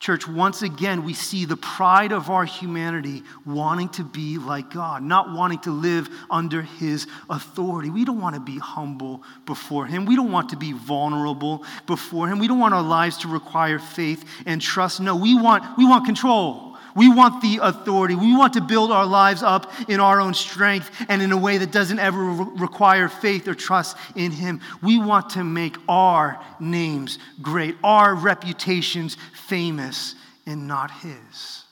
Church, 0.05 0.29
once 0.29 0.61
again, 0.61 1.03
we 1.03 1.15
see 1.15 1.47
the 1.47 1.57
pride 1.57 2.13
of 2.13 2.29
our 2.29 2.45
humanity 2.45 3.23
wanting 3.47 3.89
to 3.89 4.05
be 4.05 4.37
like 4.37 4.71
God, 4.71 5.03
not 5.03 5.33
wanting 5.33 5.61
to 5.61 5.71
live 5.71 6.11
under 6.31 6.61
His 6.61 7.07
authority. 7.31 7.89
We 7.89 8.05
don't 8.05 8.21
want 8.21 8.35
to 8.35 8.41
be 8.43 8.59
humble 8.59 9.23
before 9.47 9.87
Him. 9.87 10.05
We 10.05 10.15
don't 10.15 10.31
want 10.31 10.51
to 10.51 10.59
be 10.59 10.73
vulnerable 10.73 11.65
before 11.87 12.29
Him. 12.29 12.39
We 12.39 12.49
don't 12.49 12.59
want 12.59 12.75
our 12.75 12.83
lives 12.83 13.17
to 13.21 13.29
require 13.29 13.79
faith 13.79 14.27
and 14.45 14.61
trust. 14.61 15.01
No, 15.01 15.17
we 15.17 15.41
want, 15.41 15.65
we 15.79 15.87
want 15.87 16.05
control. 16.05 16.74
We 16.95 17.09
want 17.09 17.43
the 17.43 17.59
authority. 17.63 18.15
We 18.15 18.37
want 18.37 18.55
to 18.55 18.61
build 18.61 18.93
our 18.93 19.07
lives 19.07 19.43
up 19.43 19.73
in 19.89 20.01
our 20.01 20.21
own 20.21 20.35
strength 20.35 20.91
and 21.09 21.21
in 21.21 21.33
a 21.33 21.37
way 21.37 21.59
that 21.59 21.73
doesn't 21.73 21.99
ever 21.99 22.23
re- 22.23 22.47
require 22.57 23.09
faith 23.09 23.49
or 23.49 23.55
trust 23.55 23.97
in 24.15 24.31
Him. 24.31 24.61
We 24.83 24.99
want 24.99 25.31
to 25.31 25.45
make 25.45 25.77
our 25.89 26.41
names 26.61 27.19
great, 27.43 27.77
our 27.83 28.15
reputations 28.15 29.17
famous, 29.47 30.15
and 30.47 30.69
not 30.69 30.91
His. 30.91 31.65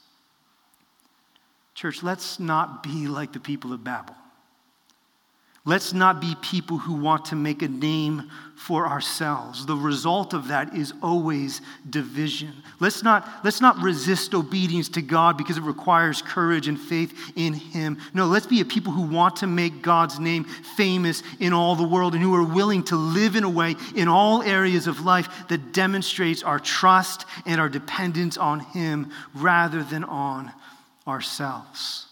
Church, 1.74 2.02
let's 2.02 2.40
not 2.40 2.82
be 2.82 3.06
like 3.06 3.32
the 3.32 3.40
people 3.40 3.72
of 3.72 3.84
Babel. 3.84 4.14
Let's 5.64 5.92
not 5.92 6.20
be 6.20 6.34
people 6.42 6.76
who 6.76 6.94
want 6.94 7.26
to 7.26 7.36
make 7.36 7.62
a 7.62 7.68
name 7.68 8.28
for 8.56 8.84
ourselves. 8.88 9.64
The 9.64 9.76
result 9.76 10.34
of 10.34 10.48
that 10.48 10.74
is 10.74 10.92
always 11.00 11.60
division. 11.88 12.52
Let's 12.80 13.04
not, 13.04 13.28
let's 13.44 13.60
not 13.60 13.78
resist 13.78 14.34
obedience 14.34 14.88
to 14.90 15.02
God 15.02 15.36
because 15.36 15.58
it 15.58 15.62
requires 15.62 16.20
courage 16.20 16.66
and 16.66 16.80
faith 16.80 17.32
in 17.36 17.54
Him. 17.54 17.98
No, 18.12 18.26
let's 18.26 18.46
be 18.46 18.60
a 18.60 18.64
people 18.64 18.92
who 18.92 19.02
want 19.02 19.36
to 19.36 19.46
make 19.46 19.82
God's 19.82 20.18
name 20.18 20.44
famous 20.76 21.22
in 21.38 21.52
all 21.52 21.76
the 21.76 21.86
world 21.86 22.14
and 22.14 22.22
who 22.22 22.34
are 22.34 22.44
willing 22.44 22.82
to 22.84 22.96
live 22.96 23.36
in 23.36 23.44
a 23.44 23.50
way 23.50 23.76
in 23.94 24.08
all 24.08 24.42
areas 24.42 24.88
of 24.88 25.04
life 25.04 25.28
that 25.48 25.72
demonstrates 25.72 26.42
our 26.42 26.58
trust 26.58 27.24
and 27.46 27.60
our 27.60 27.68
dependence 27.68 28.36
on 28.36 28.58
Him 28.58 29.12
rather 29.32 29.84
than 29.84 30.02
on 30.02 30.50
ourselves. 31.06 32.06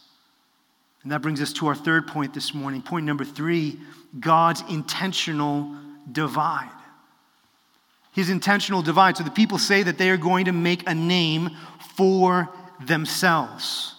And 1.02 1.12
that 1.12 1.22
brings 1.22 1.40
us 1.40 1.52
to 1.54 1.66
our 1.66 1.74
third 1.74 2.06
point 2.06 2.34
this 2.34 2.54
morning. 2.54 2.82
Point 2.82 3.06
number 3.06 3.24
three 3.24 3.78
God's 4.18 4.62
intentional 4.68 5.74
divide. 6.10 6.70
His 8.12 8.28
intentional 8.28 8.82
divide. 8.82 9.16
So 9.16 9.24
the 9.24 9.30
people 9.30 9.58
say 9.58 9.82
that 9.84 9.96
they 9.96 10.10
are 10.10 10.16
going 10.16 10.46
to 10.46 10.52
make 10.52 10.88
a 10.88 10.94
name 10.94 11.50
for 11.96 12.48
themselves. 12.84 13.94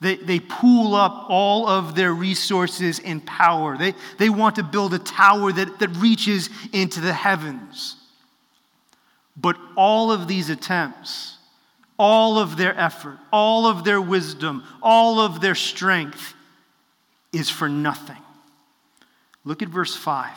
They, 0.00 0.16
they 0.16 0.40
pool 0.40 0.94
up 0.94 1.26
all 1.28 1.68
of 1.68 1.94
their 1.94 2.12
resources 2.12 3.00
and 3.02 3.24
power. 3.24 3.78
They, 3.78 3.94
they 4.18 4.28
want 4.28 4.56
to 4.56 4.62
build 4.62 4.92
a 4.92 4.98
tower 4.98 5.52
that, 5.52 5.78
that 5.78 5.88
reaches 5.96 6.50
into 6.72 7.00
the 7.00 7.12
heavens. 7.12 7.96
But 9.36 9.56
all 9.76 10.12
of 10.12 10.28
these 10.28 10.50
attempts, 10.50 11.33
all 11.98 12.38
of 12.38 12.56
their 12.56 12.78
effort, 12.78 13.18
all 13.32 13.66
of 13.66 13.84
their 13.84 14.00
wisdom, 14.00 14.64
all 14.82 15.20
of 15.20 15.40
their 15.40 15.54
strength 15.54 16.34
is 17.32 17.50
for 17.50 17.68
nothing. 17.68 18.22
Look 19.44 19.62
at 19.62 19.68
verse 19.68 19.94
5. 19.94 20.30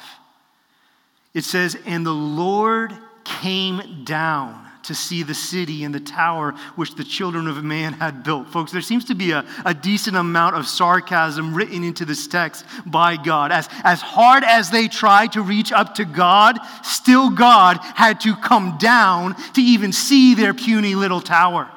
It 1.34 1.44
says, 1.44 1.78
And 1.86 2.06
the 2.06 2.14
Lord 2.14 2.94
came 3.24 4.04
down 4.04 4.66
to 4.88 4.96
see 4.96 5.24
the 5.24 5.34
city 5.34 5.84
and 5.84 5.94
the 5.94 6.00
tower 6.00 6.54
which 6.76 6.96
the 6.96 7.04
children 7.04 7.48
of 7.48 7.64
man 7.64 7.94
had 7.94 8.24
built. 8.24 8.48
Folks, 8.48 8.72
there 8.72 8.82
seems 8.82 9.06
to 9.06 9.16
be 9.16 9.32
a, 9.32 9.46
a 9.66 9.74
decent 9.74 10.18
amount 10.18 10.56
of 10.56 10.68
sarcasm 10.68 11.54
written 11.54 11.84
into 11.84 12.06
this 12.06 12.28
text 12.28 12.66
by 12.86 13.16
God. 13.18 13.52
As, 13.52 13.70
as 13.84 14.02
hard 14.02 14.44
as 14.44 14.70
they 14.70 14.88
tried 14.88 15.34
to 15.34 15.42
reach 15.42 15.72
up 15.72 15.96
to 15.96 16.06
God, 16.06 16.58
still 16.84 17.30
God 17.30 17.78
had 17.82 18.22
to 18.22 18.36
come 18.36 18.78
down 18.78 19.36
to 19.54 19.62
even 19.62 19.92
see 19.92 20.36
their 20.36 20.54
puny 20.54 20.96
little 20.96 21.22
tower. 21.22 21.70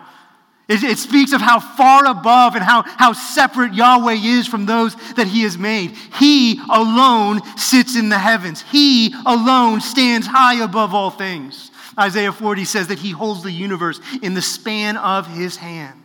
It, 0.70 0.84
it, 0.84 0.98
speaks 0.98 1.32
of 1.32 1.40
how 1.40 1.58
far 1.58 2.06
above 2.06 2.54
and 2.54 2.62
how, 2.62 2.82
how 2.82 3.12
separate 3.12 3.74
Yahweh 3.74 4.18
is 4.22 4.46
from 4.46 4.66
those 4.66 4.94
that 5.14 5.26
He 5.26 5.42
has 5.42 5.58
made. 5.58 5.96
He 6.16 6.60
alone 6.70 7.40
sits 7.56 7.96
in 7.96 8.08
the 8.08 8.18
heavens, 8.18 8.62
He 8.70 9.12
alone 9.26 9.80
stands 9.80 10.28
high 10.28 10.62
above 10.62 10.94
all 10.94 11.10
things. 11.10 11.72
Isaiah 11.98 12.32
40 12.32 12.64
says 12.64 12.88
that 12.88 12.98
He 12.98 13.10
holds 13.10 13.42
the 13.42 13.52
universe 13.52 14.00
in 14.22 14.34
the 14.34 14.42
span 14.42 14.96
of 14.96 15.26
His 15.26 15.56
hand. 15.56 16.00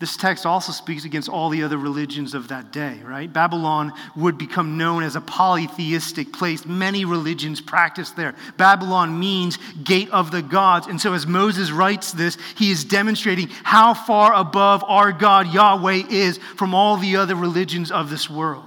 This 0.00 0.16
text 0.18 0.44
also 0.44 0.72
speaks 0.72 1.04
against 1.04 1.28
all 1.28 1.48
the 1.50 1.62
other 1.62 1.78
religions 1.78 2.34
of 2.34 2.48
that 2.48 2.72
day, 2.72 3.00
right? 3.04 3.32
Babylon 3.32 3.92
would 4.16 4.36
become 4.36 4.76
known 4.76 5.02
as 5.02 5.16
a 5.16 5.20
polytheistic 5.22 6.30
place. 6.30 6.66
Many 6.66 7.04
religions 7.04 7.60
practiced 7.60 8.14
there. 8.14 8.34
Babylon 8.58 9.18
means 9.18 9.56
gate 9.82 10.10
of 10.10 10.30
the 10.30 10.42
gods. 10.42 10.88
And 10.88 11.00
so, 11.00 11.14
as 11.14 11.26
Moses 11.26 11.70
writes 11.70 12.12
this, 12.12 12.36
he 12.56 12.70
is 12.70 12.84
demonstrating 12.84 13.48
how 13.62 13.94
far 13.94 14.34
above 14.34 14.84
our 14.84 15.10
God 15.10 15.54
Yahweh 15.54 16.02
is 16.10 16.38
from 16.56 16.74
all 16.74 16.96
the 16.96 17.16
other 17.16 17.36
religions 17.36 17.90
of 17.90 18.10
this 18.10 18.28
world. 18.28 18.64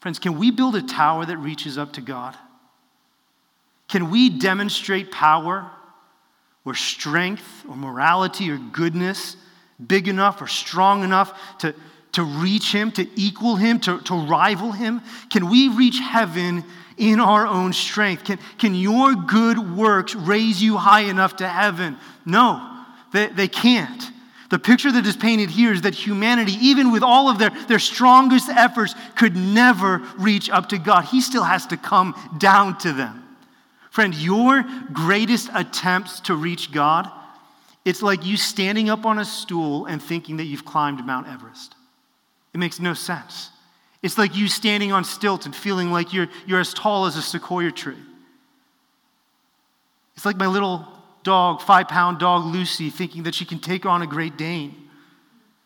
Friends, 0.00 0.18
can 0.18 0.38
we 0.38 0.50
build 0.50 0.76
a 0.76 0.82
tower 0.82 1.26
that 1.26 1.36
reaches 1.36 1.76
up 1.76 1.92
to 1.92 2.00
God? 2.00 2.36
Can 3.92 4.08
we 4.08 4.30
demonstrate 4.30 5.12
power 5.12 5.70
or 6.64 6.74
strength 6.74 7.44
or 7.68 7.76
morality 7.76 8.50
or 8.50 8.56
goodness 8.56 9.36
big 9.86 10.08
enough 10.08 10.40
or 10.40 10.46
strong 10.46 11.04
enough 11.04 11.38
to, 11.58 11.74
to 12.12 12.24
reach 12.24 12.72
him, 12.72 12.90
to 12.92 13.06
equal 13.16 13.56
him, 13.56 13.78
to, 13.80 14.00
to 14.00 14.14
rival 14.14 14.72
him? 14.72 15.02
Can 15.28 15.50
we 15.50 15.68
reach 15.68 15.98
heaven 15.98 16.64
in 16.96 17.20
our 17.20 17.46
own 17.46 17.74
strength? 17.74 18.24
Can, 18.24 18.38
can 18.56 18.74
your 18.74 19.14
good 19.14 19.76
works 19.76 20.14
raise 20.14 20.62
you 20.62 20.78
high 20.78 21.02
enough 21.02 21.36
to 21.36 21.46
heaven? 21.46 21.98
No, 22.24 22.86
they, 23.12 23.26
they 23.26 23.48
can't. 23.48 24.10
The 24.48 24.58
picture 24.58 24.90
that 24.90 25.04
is 25.04 25.18
painted 25.18 25.50
here 25.50 25.70
is 25.70 25.82
that 25.82 25.94
humanity, 25.94 26.52
even 26.62 26.92
with 26.92 27.02
all 27.02 27.28
of 27.28 27.38
their, 27.38 27.50
their 27.68 27.78
strongest 27.78 28.48
efforts, 28.48 28.94
could 29.16 29.36
never 29.36 29.98
reach 30.16 30.48
up 30.48 30.70
to 30.70 30.78
God. 30.78 31.04
He 31.04 31.20
still 31.20 31.44
has 31.44 31.66
to 31.66 31.76
come 31.76 32.14
down 32.38 32.78
to 32.78 32.94
them. 32.94 33.21
Friend, 33.92 34.14
your 34.14 34.64
greatest 34.94 35.50
attempts 35.52 36.20
to 36.20 36.34
reach 36.34 36.72
God, 36.72 37.10
it's 37.84 38.00
like 38.00 38.24
you 38.24 38.38
standing 38.38 38.88
up 38.88 39.04
on 39.04 39.18
a 39.18 39.24
stool 39.24 39.84
and 39.84 40.02
thinking 40.02 40.38
that 40.38 40.44
you've 40.44 40.64
climbed 40.64 41.04
Mount 41.04 41.28
Everest. 41.28 41.74
It 42.54 42.56
makes 42.56 42.80
no 42.80 42.94
sense. 42.94 43.50
It's 44.02 44.16
like 44.16 44.34
you 44.34 44.48
standing 44.48 44.92
on 44.92 45.04
stilts 45.04 45.44
and 45.44 45.54
feeling 45.54 45.92
like 45.92 46.14
you're, 46.14 46.28
you're 46.46 46.58
as 46.58 46.72
tall 46.72 47.04
as 47.04 47.16
a 47.16 47.22
sequoia 47.22 47.70
tree. 47.70 47.98
It's 50.16 50.24
like 50.24 50.36
my 50.38 50.46
little 50.46 50.88
dog, 51.22 51.60
five 51.60 51.86
pound 51.86 52.18
dog 52.18 52.46
Lucy, 52.46 52.88
thinking 52.88 53.24
that 53.24 53.34
she 53.34 53.44
can 53.44 53.58
take 53.58 53.84
on 53.84 54.00
a 54.00 54.06
Great 54.06 54.38
Dane. 54.38 54.81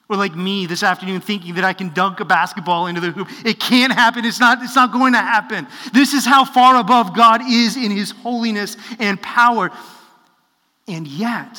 Or 0.09 0.17
like 0.17 0.37
me 0.37 0.67
this 0.67 0.83
afternoon 0.83 1.21
thinking 1.21 1.55
that 1.55 1.65
I 1.65 1.73
can 1.73 1.93
dunk 1.93 2.21
a 2.21 2.25
basketball 2.25 2.87
into 2.87 3.01
the 3.01 3.11
hoop. 3.11 3.29
It 3.45 3.59
can't 3.59 3.93
happen. 3.93 4.25
It's 4.25 4.39
not, 4.39 4.63
it's 4.63 4.77
not 4.77 4.93
going 4.93 5.15
to 5.15 5.19
happen. 5.19 5.67
This 5.93 6.15
is 6.15 6.25
how 6.25 6.45
far 6.45 6.77
above 6.77 7.15
God 7.15 7.41
is 7.43 7.77
in 7.77 7.91
his 7.91 8.13
holiness 8.13 8.77
and 9.01 9.21
power. 9.21 9.73
And 10.87 11.09
yet, 11.09 11.59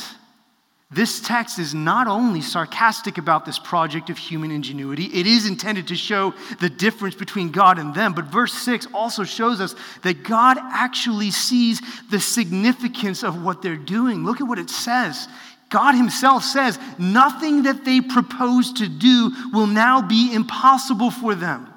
this 0.89 1.19
text 1.19 1.59
is 1.59 1.73
not 1.73 2.07
only 2.07 2.39
sarcastic 2.39 3.17
about 3.17 3.43
this 3.43 3.59
project 3.59 4.09
of 4.09 4.17
human 4.17 4.51
ingenuity, 4.51 5.05
it 5.05 5.27
is 5.27 5.45
intended 5.45 5.89
to 5.89 5.95
show 5.95 6.33
the 6.61 6.69
difference 6.69 7.13
between 7.13 7.51
God 7.51 7.77
and 7.77 7.93
them. 7.93 8.13
But 8.13 8.25
verse 8.25 8.53
6 8.53 8.87
also 8.93 9.25
shows 9.25 9.59
us 9.59 9.75
that 10.03 10.23
God 10.23 10.57
actually 10.57 11.31
sees 11.31 11.81
the 12.09 12.21
significance 12.21 13.21
of 13.21 13.43
what 13.43 13.61
they're 13.61 13.75
doing. 13.75 14.23
Look 14.23 14.39
at 14.39 14.47
what 14.47 14.59
it 14.59 14.69
says. 14.69 15.27
God 15.69 15.95
Himself 15.95 16.43
says, 16.43 16.79
nothing 16.97 17.63
that 17.63 17.83
they 17.83 18.01
propose 18.01 18.73
to 18.73 18.87
do 18.87 19.31
will 19.51 19.67
now 19.67 20.01
be 20.01 20.33
impossible 20.33 21.11
for 21.11 21.35
them. 21.35 21.71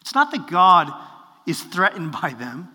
It's 0.00 0.14
not 0.14 0.30
that 0.30 0.46
God 0.46 0.92
is 1.46 1.62
threatened 1.62 2.12
by 2.12 2.30
them. 2.30 2.68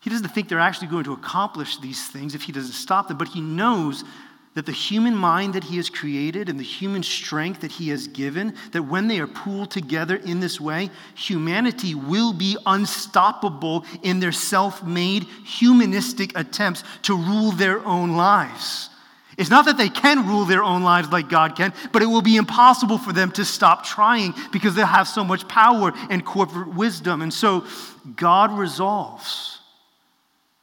He 0.00 0.10
doesn't 0.10 0.28
think 0.28 0.48
they're 0.48 0.60
actually 0.60 0.88
going 0.88 1.04
to 1.04 1.12
accomplish 1.12 1.78
these 1.78 2.06
things 2.08 2.34
if 2.34 2.42
He 2.42 2.52
doesn't 2.52 2.72
stop 2.72 3.08
them, 3.08 3.18
but 3.18 3.28
He 3.28 3.40
knows 3.40 4.04
that 4.54 4.66
the 4.66 4.72
human 4.72 5.16
mind 5.16 5.54
that 5.54 5.64
he 5.64 5.76
has 5.76 5.90
created 5.90 6.48
and 6.48 6.58
the 6.58 6.64
human 6.64 7.02
strength 7.02 7.60
that 7.60 7.72
he 7.72 7.88
has 7.88 8.06
given, 8.06 8.54
that 8.70 8.84
when 8.84 9.08
they 9.08 9.18
are 9.18 9.26
pooled 9.26 9.70
together 9.70 10.16
in 10.16 10.38
this 10.40 10.60
way, 10.60 10.90
humanity 11.16 11.94
will 11.94 12.32
be 12.32 12.56
unstoppable 12.64 13.84
in 14.02 14.20
their 14.20 14.32
self 14.32 14.82
made 14.84 15.24
humanistic 15.44 16.36
attempts 16.38 16.84
to 17.02 17.16
rule 17.16 17.50
their 17.50 17.84
own 17.84 18.16
lives. 18.16 18.90
It's 19.36 19.50
not 19.50 19.64
that 19.64 19.76
they 19.76 19.88
can 19.88 20.28
rule 20.28 20.44
their 20.44 20.62
own 20.62 20.84
lives 20.84 21.10
like 21.10 21.28
God 21.28 21.56
can, 21.56 21.72
but 21.92 22.02
it 22.02 22.06
will 22.06 22.22
be 22.22 22.36
impossible 22.36 22.98
for 22.98 23.12
them 23.12 23.32
to 23.32 23.44
stop 23.44 23.84
trying 23.84 24.32
because 24.52 24.76
they'll 24.76 24.86
have 24.86 25.08
so 25.08 25.24
much 25.24 25.48
power 25.48 25.92
and 26.08 26.24
corporate 26.24 26.68
wisdom. 26.68 27.20
And 27.20 27.34
so 27.34 27.66
God 28.14 28.56
resolves 28.56 29.58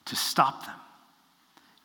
to 0.06 0.15
stop 0.15 0.65
them. 0.65 0.75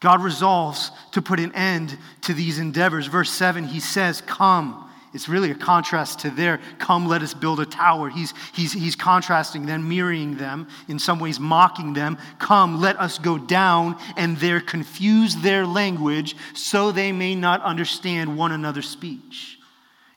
God 0.07 0.23
resolves 0.23 0.93
to 1.11 1.21
put 1.21 1.41
an 1.41 1.53
end 1.57 1.99
to 2.21 2.33
these 2.33 2.61
endeavors. 2.61 3.09
Verse 3.09 3.29
7, 3.29 3.65
he 3.65 3.81
says, 3.81 4.21
Come. 4.21 4.89
it's 5.13 5.29
really 5.29 5.51
a 5.51 5.55
contrast 5.57 6.21
to 6.21 6.31
their 6.31 6.61
come, 6.79 7.09
let 7.09 7.23
us 7.23 7.35
build 7.35 7.59
a 7.59 7.67
tower. 7.67 8.09
He's, 8.09 8.33
he's, 8.55 8.73
he's 8.73 8.95
contrasting 8.95 9.67
them, 9.67 9.89
mirroring 9.89 10.37
them, 10.37 10.69
in 10.87 11.01
some 11.01 11.19
ways 11.19 11.41
mocking 11.41 11.93
them. 11.93 12.19
Come, 12.39 12.81
let 12.81 13.01
us 13.01 13.19
go 13.19 13.37
down, 13.37 13.99
and 14.17 14.37
there 14.37 14.61
confuse 14.61 15.35
their 15.35 15.67
language 15.67 16.37
so 16.55 16.93
they 16.93 17.11
may 17.11 17.35
not 17.35 17.61
understand 17.63 18.39
one 18.39 18.53
another's 18.53 18.89
speech. 18.89 19.59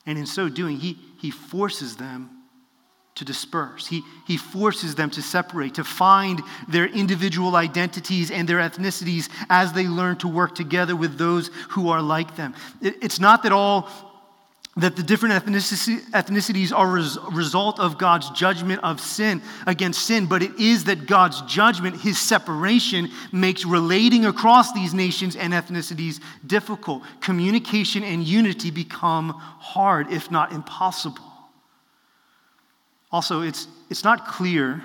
And 0.06 0.16
in 0.16 0.26
so 0.26 0.48
doing, 0.48 0.76
he, 0.76 1.00
he 1.18 1.32
forces 1.32 1.96
them 1.96 2.39
to 3.16 3.24
disperse. 3.24 3.86
He, 3.86 4.02
he 4.26 4.36
forces 4.36 4.94
them 4.94 5.10
to 5.10 5.22
separate, 5.22 5.74
to 5.74 5.84
find 5.84 6.40
their 6.68 6.86
individual 6.86 7.56
identities 7.56 8.30
and 8.30 8.48
their 8.48 8.58
ethnicities 8.58 9.28
as 9.48 9.72
they 9.72 9.86
learn 9.88 10.16
to 10.18 10.28
work 10.28 10.54
together 10.54 10.96
with 10.96 11.18
those 11.18 11.48
who 11.70 11.90
are 11.90 12.00
like 12.00 12.36
them. 12.36 12.54
It, 12.80 12.96
it's 13.02 13.20
not 13.20 13.42
that 13.42 13.52
all 13.52 13.88
that 14.76 14.94
the 14.94 15.02
different 15.02 15.34
ethnicities 15.44 16.72
are 16.72 16.96
a 16.96 17.34
result 17.34 17.80
of 17.80 17.98
God's 17.98 18.30
judgment 18.30 18.82
of 18.84 19.00
sin 19.00 19.42
against 19.66 20.06
sin, 20.06 20.26
but 20.26 20.42
it 20.42 20.58
is 20.60 20.84
that 20.84 21.06
God's 21.06 21.42
judgment, 21.42 22.00
his 22.00 22.18
separation, 22.18 23.10
makes 23.32 23.66
relating 23.66 24.26
across 24.26 24.72
these 24.72 24.94
nations 24.94 25.34
and 25.34 25.52
ethnicities 25.52 26.20
difficult. 26.46 27.02
Communication 27.20 28.04
and 28.04 28.22
unity 28.22 28.70
become 28.70 29.30
hard, 29.30 30.12
if 30.12 30.30
not 30.30 30.52
impossible. 30.52 31.29
Also, 33.12 33.42
it's, 33.42 33.66
it's 33.88 34.04
not 34.04 34.26
clear 34.26 34.82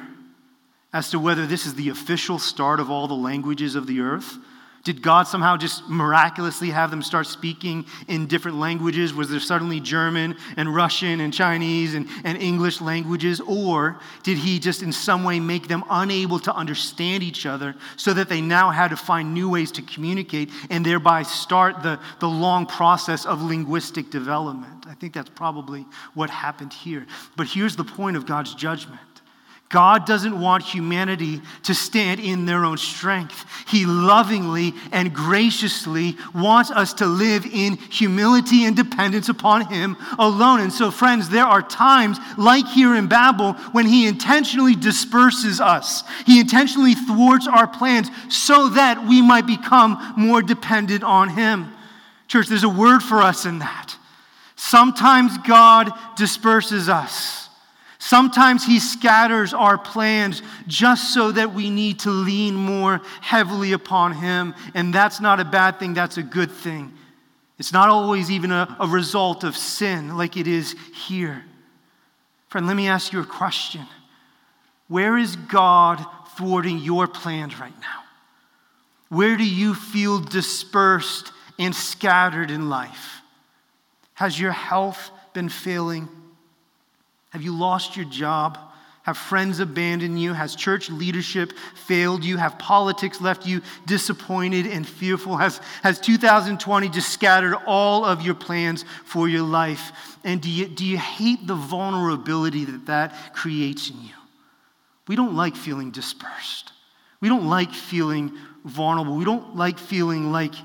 as 0.91 1.11
to 1.11 1.19
whether 1.19 1.45
this 1.45 1.65
is 1.65 1.75
the 1.75 1.89
official 1.89 2.39
start 2.39 2.79
of 2.79 2.89
all 2.89 3.07
the 3.07 3.13
languages 3.13 3.75
of 3.75 3.85
the 3.85 3.99
earth 3.99 4.37
did 4.85 5.01
God 5.01 5.23
somehow 5.23 5.57
just 5.57 5.89
miraculously 5.89 6.69
have 6.69 6.91
them 6.91 7.01
start 7.01 7.25
speaking 7.25 7.87
in 8.07 8.27
different 8.27 8.57
languages? 8.57 9.15
Was 9.15 9.29
there 9.29 9.39
suddenly 9.39 9.79
German 9.79 10.37
and 10.57 10.73
Russian 10.73 11.21
and 11.21 11.33
Chinese 11.33 11.95
and, 11.95 12.07
and 12.23 12.37
English 12.37 12.81
languages? 12.81 13.41
Or 13.41 13.99
did 14.21 14.37
He 14.37 14.59
just 14.59 14.83
in 14.83 14.93
some 14.93 15.23
way 15.23 15.39
make 15.39 15.67
them 15.67 15.83
unable 15.89 16.37
to 16.41 16.55
understand 16.55 17.23
each 17.23 17.47
other 17.47 17.73
so 17.97 18.13
that 18.13 18.29
they 18.29 18.41
now 18.41 18.69
had 18.69 18.89
to 18.89 18.95
find 18.95 19.33
new 19.33 19.49
ways 19.49 19.71
to 19.71 19.81
communicate 19.81 20.51
and 20.69 20.85
thereby 20.85 21.23
start 21.23 21.81
the, 21.81 21.99
the 22.19 22.29
long 22.29 22.67
process 22.67 23.25
of 23.25 23.41
linguistic 23.41 24.11
development? 24.11 24.85
I 24.87 24.93
think 24.93 25.15
that's 25.15 25.31
probably 25.31 25.87
what 26.13 26.29
happened 26.29 26.73
here. 26.73 27.07
But 27.35 27.47
here's 27.47 27.75
the 27.75 27.83
point 27.83 28.17
of 28.17 28.27
God's 28.27 28.53
judgment 28.53 29.01
God 29.75 30.05
doesn't 30.05 30.39
want 30.39 30.63
humanity 30.63 31.41
to 31.63 31.75
stand 31.75 32.21
in 32.21 32.45
their 32.45 32.63
own 32.63 32.77
strength. 32.77 33.45
He 33.67 33.85
lovingly 33.85 34.73
and 34.93 35.13
graciously 35.13 36.15
wants 36.33 36.71
us 36.71 36.93
to 36.93 37.05
live 37.05 37.45
in 37.45 37.75
humility 37.75 38.63
and 38.63 38.73
dependence 38.73 39.27
upon 39.27 39.67
Him 39.67 39.97
alone. 40.17 40.61
And 40.61 40.71
so, 40.71 40.91
friends, 40.91 41.27
there 41.27 41.43
are 41.43 41.61
times, 41.61 42.19
like 42.37 42.65
here 42.67 42.95
in 42.95 43.07
Babel, 43.07 43.51
when 43.73 43.85
He 43.85 44.07
intentionally 44.07 44.75
disperses 44.75 45.59
us. 45.59 46.05
He 46.25 46.39
intentionally 46.39 46.93
thwarts 46.93 47.45
our 47.45 47.67
plans 47.67 48.09
so 48.29 48.69
that 48.69 49.05
we 49.05 49.21
might 49.21 49.45
become 49.45 50.13
more 50.15 50.41
dependent 50.41 51.03
on 51.03 51.27
Him. 51.27 51.67
Church, 52.29 52.47
there's 52.47 52.63
a 52.63 52.69
word 52.69 53.03
for 53.03 53.17
us 53.17 53.45
in 53.45 53.59
that. 53.59 53.97
Sometimes 54.55 55.37
God 55.39 55.91
disperses 56.15 56.87
us. 56.87 57.44
Sometimes 58.05 58.63
He 58.63 58.77
scatters 58.79 59.51
our 59.51 59.79
plans 59.79 60.43
just 60.67 61.11
so 61.11 61.31
that 61.31 61.55
we 61.55 61.71
need 61.71 62.01
to 62.01 62.11
lean 62.11 62.53
more 62.53 63.01
heavily 63.19 63.71
upon 63.71 64.13
Him. 64.13 64.53
And 64.75 64.93
that's 64.93 65.19
not 65.19 65.39
a 65.39 65.43
bad 65.43 65.79
thing, 65.79 65.95
that's 65.95 66.17
a 66.17 66.21
good 66.21 66.51
thing. 66.51 66.93
It's 67.57 67.73
not 67.73 67.89
always 67.89 68.29
even 68.29 68.51
a, 68.51 68.77
a 68.79 68.87
result 68.87 69.43
of 69.43 69.57
sin 69.57 70.17
like 70.17 70.37
it 70.37 70.45
is 70.45 70.75
here. 70.93 71.43
Friend, 72.49 72.67
let 72.67 72.75
me 72.75 72.87
ask 72.87 73.11
you 73.11 73.21
a 73.21 73.25
question 73.25 73.87
Where 74.87 75.17
is 75.17 75.35
God 75.35 76.05
thwarting 76.37 76.77
your 76.77 77.07
plans 77.07 77.59
right 77.59 77.73
now? 77.81 78.03
Where 79.09 79.35
do 79.35 79.43
you 79.43 79.73
feel 79.73 80.19
dispersed 80.19 81.31
and 81.57 81.73
scattered 81.73 82.51
in 82.51 82.69
life? 82.69 83.21
Has 84.13 84.39
your 84.39 84.51
health 84.51 85.09
been 85.33 85.49
failing? 85.49 86.07
Have 87.35 87.43
you 87.43 87.53
lost 87.53 87.97
your 87.97 88.05
job? 88.05 88.57
Have 89.03 89.17
friends 89.17 89.59
abandoned 89.59 90.17
you? 90.21 90.31
Has 90.31 90.55
church 90.55 90.89
leadership 90.89 91.51
failed 91.75 92.23
you? 92.23 92.37
Have 92.37 92.57
politics 92.57 93.19
left 93.19 93.45
you 93.45 93.61
disappointed 93.85 94.65
and 94.65 94.87
fearful? 94.87 95.35
Has, 95.35 95.59
has 95.83 95.99
2020 95.99 96.87
just 96.87 97.09
scattered 97.09 97.57
all 97.67 98.05
of 98.05 98.21
your 98.21 98.35
plans 98.35 98.85
for 99.03 99.27
your 99.27 99.41
life? 99.41 99.91
And 100.23 100.41
do 100.41 100.49
you, 100.49 100.65
do 100.69 100.85
you 100.85 100.97
hate 100.97 101.45
the 101.45 101.55
vulnerability 101.55 102.63
that 102.63 102.85
that 102.85 103.33
creates 103.33 103.89
in 103.89 104.01
you? 104.01 104.15
We 105.09 105.17
don't 105.17 105.35
like 105.35 105.57
feeling 105.57 105.91
dispersed. 105.91 106.71
We 107.19 107.27
don't 107.27 107.49
like 107.49 107.73
feeling 107.73 108.31
vulnerable. 108.63 109.17
We 109.17 109.25
don't 109.25 109.57
like 109.57 109.77
feeling 109.77 110.31
like 110.31 110.55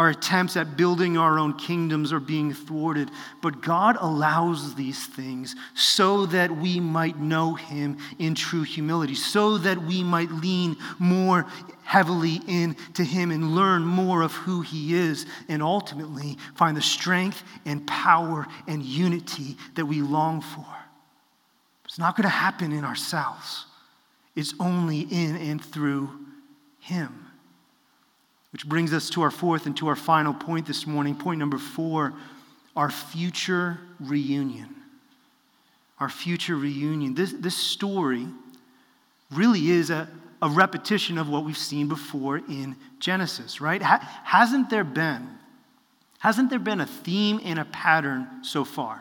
our 0.00 0.08
attempts 0.08 0.56
at 0.56 0.78
building 0.78 1.18
our 1.18 1.38
own 1.38 1.52
kingdoms 1.58 2.10
are 2.10 2.20
being 2.20 2.54
thwarted. 2.54 3.10
But 3.42 3.60
God 3.60 3.98
allows 4.00 4.74
these 4.74 5.06
things 5.06 5.54
so 5.74 6.24
that 6.24 6.50
we 6.50 6.80
might 6.80 7.18
know 7.18 7.52
Him 7.52 7.98
in 8.18 8.34
true 8.34 8.62
humility, 8.62 9.14
so 9.14 9.58
that 9.58 9.76
we 9.82 10.02
might 10.02 10.30
lean 10.30 10.78
more 10.98 11.44
heavily 11.82 12.40
into 12.48 13.04
Him 13.04 13.30
and 13.30 13.54
learn 13.54 13.82
more 13.82 14.22
of 14.22 14.32
who 14.32 14.62
He 14.62 14.94
is, 14.94 15.26
and 15.50 15.62
ultimately 15.62 16.38
find 16.54 16.74
the 16.78 16.80
strength 16.80 17.42
and 17.66 17.86
power 17.86 18.46
and 18.66 18.82
unity 18.82 19.58
that 19.74 19.84
we 19.84 20.00
long 20.00 20.40
for. 20.40 20.64
It's 21.84 21.98
not 21.98 22.16
going 22.16 22.24
to 22.24 22.30
happen 22.30 22.72
in 22.72 22.84
ourselves, 22.86 23.66
it's 24.34 24.54
only 24.58 25.00
in 25.00 25.36
and 25.36 25.62
through 25.62 26.08
Him. 26.78 27.26
Which 28.52 28.66
brings 28.66 28.92
us 28.92 29.10
to 29.10 29.22
our 29.22 29.30
fourth 29.30 29.66
and 29.66 29.76
to 29.76 29.88
our 29.88 29.96
final 29.96 30.34
point 30.34 30.66
this 30.66 30.86
morning. 30.86 31.14
Point 31.14 31.38
number 31.38 31.58
four 31.58 32.14
our 32.76 32.90
future 32.90 33.78
reunion. 33.98 34.74
Our 35.98 36.08
future 36.08 36.56
reunion. 36.56 37.14
This, 37.14 37.32
this 37.32 37.56
story 37.56 38.26
really 39.30 39.70
is 39.70 39.90
a, 39.90 40.08
a 40.40 40.48
repetition 40.48 41.18
of 41.18 41.28
what 41.28 41.44
we've 41.44 41.58
seen 41.58 41.88
before 41.88 42.38
in 42.38 42.76
Genesis, 42.98 43.60
right? 43.60 43.82
Ha- 43.82 44.22
hasn't 44.24 44.70
there 44.70 44.84
been, 44.84 45.28
hasn't 46.20 46.50
there 46.50 46.58
been 46.58 46.80
a 46.80 46.86
theme 46.86 47.40
and 47.44 47.58
a 47.58 47.64
pattern 47.66 48.26
so 48.42 48.64
far? 48.64 49.00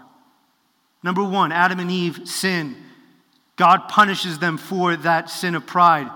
Number 1.04 1.24
one, 1.24 1.52
Adam 1.52 1.80
and 1.80 1.90
Eve 1.90 2.28
sin. 2.28 2.76
God 3.56 3.88
punishes 3.90 4.40
them 4.40 4.58
for 4.58 4.96
that 4.98 5.30
sin 5.30 5.56
of 5.56 5.66
pride. 5.66 6.10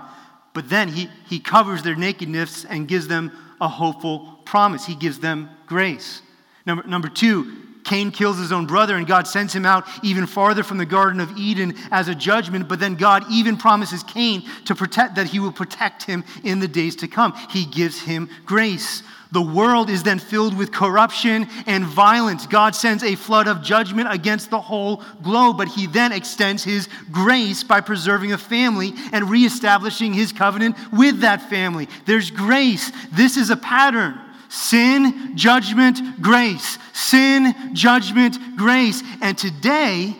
But 0.54 0.70
then 0.70 0.88
he, 0.88 1.10
he 1.28 1.40
covers 1.40 1.82
their 1.82 1.96
nakedness 1.96 2.64
and 2.64 2.88
gives 2.88 3.08
them 3.08 3.32
a 3.60 3.68
hopeful 3.68 4.40
promise. 4.46 4.86
He 4.86 4.94
gives 4.94 5.18
them 5.18 5.50
grace. 5.66 6.22
Number, 6.64 6.84
number 6.84 7.08
two, 7.08 7.63
Cain 7.84 8.10
kills 8.10 8.38
his 8.38 8.52
own 8.52 8.66
brother, 8.66 8.96
and 8.96 9.06
God 9.06 9.28
sends 9.28 9.54
him 9.54 9.66
out 9.66 9.86
even 10.02 10.26
farther 10.26 10.62
from 10.62 10.78
the 10.78 10.86
Garden 10.86 11.20
of 11.20 11.36
Eden 11.36 11.74
as 11.90 12.08
a 12.08 12.14
judgment. 12.14 12.68
But 12.68 12.80
then 12.80 12.96
God 12.96 13.24
even 13.30 13.56
promises 13.56 14.02
Cain 14.02 14.42
to 14.64 14.74
protect 14.74 15.14
that 15.16 15.28
he 15.28 15.38
will 15.38 15.52
protect 15.52 16.04
him 16.04 16.24
in 16.42 16.60
the 16.60 16.68
days 16.68 16.96
to 16.96 17.08
come. 17.08 17.34
He 17.50 17.64
gives 17.64 18.00
him 18.00 18.28
grace. 18.44 19.02
The 19.34 19.42
world 19.42 19.90
is 19.90 20.04
then 20.04 20.20
filled 20.20 20.56
with 20.56 20.70
corruption 20.70 21.48
and 21.66 21.84
violence. 21.84 22.46
God 22.46 22.76
sends 22.76 23.02
a 23.02 23.16
flood 23.16 23.48
of 23.48 23.62
judgment 23.62 24.06
against 24.12 24.48
the 24.48 24.60
whole 24.60 25.02
globe, 25.24 25.58
but 25.58 25.66
He 25.66 25.88
then 25.88 26.12
extends 26.12 26.62
His 26.62 26.88
grace 27.10 27.64
by 27.64 27.80
preserving 27.80 28.32
a 28.32 28.38
family 28.38 28.94
and 29.12 29.28
reestablishing 29.28 30.12
His 30.12 30.32
covenant 30.32 30.76
with 30.92 31.20
that 31.20 31.50
family. 31.50 31.88
There's 32.06 32.30
grace. 32.30 32.92
This 33.10 33.36
is 33.36 33.50
a 33.50 33.56
pattern. 33.56 34.20
Sin, 34.54 35.36
judgment, 35.36 36.22
grace. 36.22 36.78
Sin, 36.92 37.74
judgment, 37.74 38.38
grace. 38.56 39.02
And 39.20 39.36
today, 39.36 40.16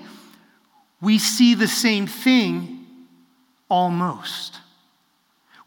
we 1.01 1.21
see 1.21 1.55
the 1.55 1.69
same 1.69 2.09
thing 2.09 2.85
almost. 3.69 4.59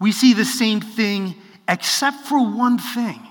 We 0.02 0.12
see 0.12 0.34
the 0.34 0.44
same 0.44 0.82
thing 0.82 1.36
except 1.66 2.26
for 2.26 2.40
one 2.46 2.78
thing. 2.78 3.26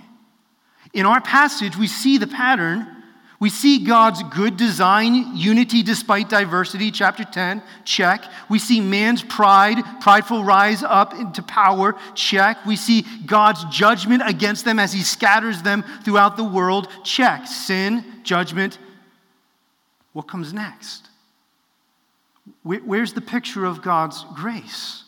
In 0.94 1.04
our 1.04 1.20
passage, 1.20 1.76
we 1.76 1.86
see 1.86 2.16
the 2.16 2.26
pattern. 2.26 2.95
We 3.38 3.50
see 3.50 3.84
God's 3.84 4.22
good 4.22 4.56
design, 4.56 5.36
unity 5.36 5.82
despite 5.82 6.30
diversity, 6.30 6.90
chapter 6.90 7.22
10, 7.22 7.62
check. 7.84 8.24
We 8.48 8.58
see 8.58 8.80
man's 8.80 9.22
pride, 9.22 9.76
prideful 10.00 10.42
rise 10.42 10.82
up 10.82 11.12
into 11.12 11.42
power, 11.42 11.96
check. 12.14 12.64
We 12.64 12.76
see 12.76 13.04
God's 13.26 13.64
judgment 13.66 14.22
against 14.24 14.64
them 14.64 14.78
as 14.78 14.92
he 14.92 15.02
scatters 15.02 15.62
them 15.62 15.84
throughout 16.02 16.38
the 16.38 16.44
world, 16.44 16.88
check. 17.04 17.46
Sin, 17.46 18.04
judgment. 18.22 18.78
What 20.14 20.28
comes 20.28 20.54
next? 20.54 21.08
Where's 22.62 23.12
the 23.12 23.20
picture 23.20 23.66
of 23.66 23.82
God's 23.82 24.24
grace? 24.34 25.04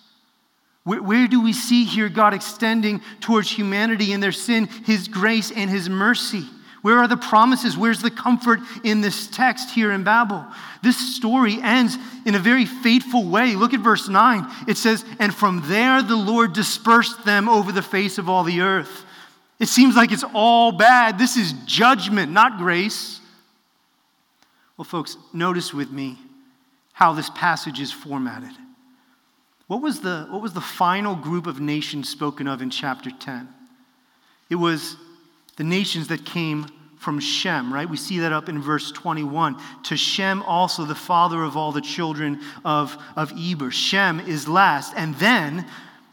Where, 0.85 1.27
do 1.27 1.43
we 1.43 1.53
see 1.53 1.85
here 1.85 2.09
God 2.09 2.35
extending 2.35 3.03
towards 3.21 3.51
humanity 3.51 4.13
in 4.13 4.21
their 4.21 4.33
sin 4.33 4.67
his 4.85 5.09
grace 5.09 5.51
and 5.51 5.69
his 5.69 5.89
mercy? 5.89 6.47
Where 6.89 7.01
are 7.01 7.07
the 7.07 7.19
promises? 7.19 7.77
Where's 7.77 8.01
the 8.01 8.11
comfort 8.11 8.61
in 8.83 9.03
this 9.03 9.27
text 9.27 9.69
here 9.69 9.93
in 9.93 10.05
Babel? 10.05 10.47
This 10.83 11.17
story 11.17 11.59
ends 11.61 11.99
in 12.25 12.35
a 12.35 12.39
very 12.39 12.65
fateful 12.65 13.29
way. 13.29 13.57
Look 13.57 13.75
at 13.75 13.81
verse 13.81 14.09
9. 14.09 14.47
It 14.67 14.79
says, 14.79 15.05
And 15.19 15.35
from 15.35 15.63
there 15.67 16.03
the 16.03 16.17
Lord 16.17 16.55
dispersed 16.55 17.27
them 17.27 17.47
over 17.47 17.73
the 17.73 17.83
face 17.83 18.17
of 18.17 18.31
all 18.31 18.43
the 18.43 18.63
earth. 18.63 19.05
It 19.59 19.67
seems 19.67 19.97
like 19.97 20.13
it's 20.13 20.25
all 20.33 20.73
bad. 20.73 21.19
This 21.19 21.37
is 21.37 21.53
judgment, 21.67 22.33
not 22.33 22.57
grace. 22.57 23.21
Well, 24.79 24.87
folks, 24.87 25.19
notice 25.35 25.75
with 25.75 25.91
me 25.91 26.17
how 26.95 27.13
this 27.13 27.29
passage 27.29 27.81
is 27.81 27.93
formatted. 27.93 28.57
What 29.67 29.83
was 29.83 30.01
the, 30.01 30.27
what 30.31 30.41
was 30.41 30.55
the 30.55 30.63
final 30.63 31.17
group 31.17 31.47
of 31.47 31.61
nations 31.61 32.09
spoken 32.09 32.49
of 32.49 32.63
in 32.63 32.71
chapter 32.71 33.11
10? 33.11 33.47
It 34.49 34.55
was 34.55 34.97
the 35.57 35.65
nations 35.65 36.09
that 36.09 36.25
came 36.25 36.65
from 36.99 37.21
Shem, 37.21 37.73
right? 37.73 37.89
We 37.89 37.97
see 37.97 38.19
that 38.21 38.33
up 38.33 38.49
in 38.49 38.61
verse 38.61 38.91
21. 38.93 39.57
To 39.85 39.97
Shem 39.97 40.43
also, 40.43 40.85
the 40.85 40.95
father 40.95 41.43
of 41.43 41.57
all 41.57 41.73
the 41.73 41.81
children 41.81 42.41
of, 42.65 42.97
of 43.17 43.33
Eber. 43.39 43.71
Shem 43.71 44.21
is 44.21 44.49
last. 44.49 44.93
And 44.97 45.15
then 45.17 45.67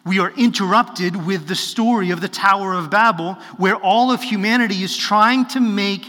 we 0.06 0.20
are 0.20 0.32
interrupted 0.38 1.26
with 1.26 1.48
the 1.48 1.56
story 1.56 2.12
of 2.12 2.22
the 2.22 2.28
Tower 2.28 2.74
of 2.74 2.92
Babel, 2.92 3.34
where 3.58 3.76
all 3.76 4.12
of 4.12 4.22
humanity 4.22 4.84
is 4.84 4.96
trying 4.96 5.46
to 5.48 5.60
make 5.60 6.06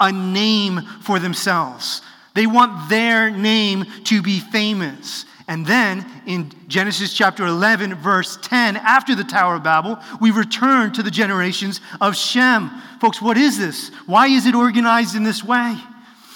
a 0.00 0.10
name 0.10 0.80
for 1.02 1.18
themselves. 1.18 2.00
They 2.34 2.46
want 2.46 2.88
their 2.88 3.30
name 3.30 3.84
to 4.04 4.22
be 4.22 4.40
famous. 4.40 5.26
And 5.46 5.66
then 5.66 6.06
in 6.26 6.50
Genesis 6.68 7.12
chapter 7.12 7.44
11, 7.44 7.96
verse 7.96 8.38
10, 8.40 8.76
after 8.76 9.14
the 9.14 9.24
Tower 9.24 9.56
of 9.56 9.62
Babel, 9.62 9.98
we 10.20 10.30
return 10.30 10.92
to 10.94 11.02
the 11.02 11.10
generations 11.10 11.82
of 12.00 12.16
Shem. 12.16 12.70
Folks, 13.00 13.20
what 13.20 13.36
is 13.36 13.58
this? 13.58 13.90
Why 14.06 14.28
is 14.28 14.46
it 14.46 14.54
organized 14.54 15.16
in 15.16 15.22
this 15.22 15.44
way? 15.44 15.76